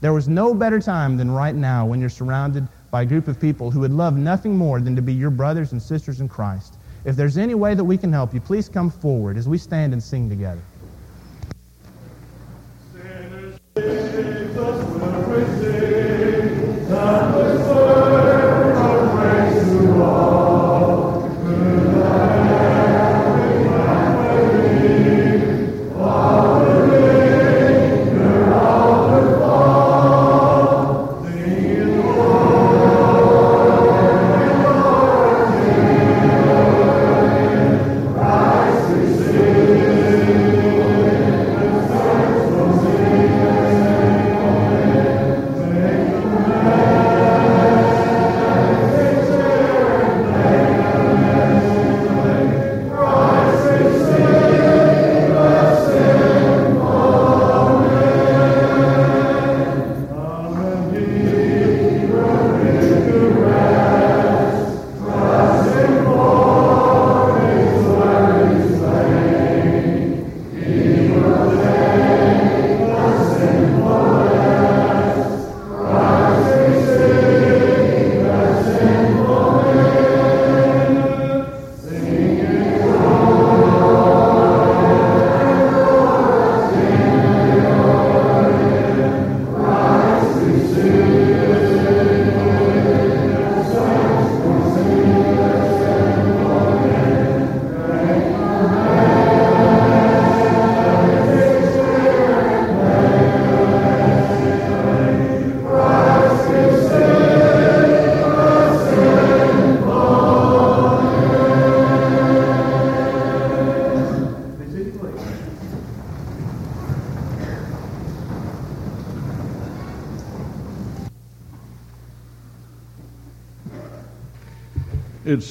there 0.00 0.12
was 0.12 0.28
no 0.28 0.54
better 0.54 0.78
time 0.78 1.16
than 1.16 1.30
right 1.30 1.54
now 1.54 1.86
when 1.86 2.00
you're 2.00 2.08
surrounded 2.08 2.68
by 2.90 3.02
a 3.02 3.06
group 3.06 3.28
of 3.28 3.40
people 3.40 3.70
who 3.70 3.80
would 3.80 3.92
love 3.92 4.16
nothing 4.16 4.56
more 4.56 4.80
than 4.80 4.94
to 4.94 5.02
be 5.02 5.12
your 5.12 5.30
brothers 5.30 5.72
and 5.72 5.82
sisters 5.82 6.20
in 6.20 6.28
Christ. 6.28 6.74
If 7.04 7.16
there's 7.16 7.38
any 7.38 7.54
way 7.54 7.74
that 7.74 7.84
we 7.84 7.96
can 7.96 8.12
help 8.12 8.34
you, 8.34 8.40
please 8.40 8.68
come 8.68 8.90
forward 8.90 9.36
as 9.36 9.48
we 9.48 9.58
stand 9.58 9.92
and 9.92 10.02
sing 10.02 10.28
together. 10.28 10.60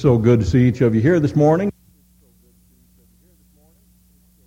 So 0.06 0.16
good 0.16 0.38
to 0.38 0.46
see 0.46 0.68
each 0.68 0.82
of 0.82 0.94
you 0.94 1.00
here 1.00 1.18
this 1.18 1.34
morning. 1.34 1.68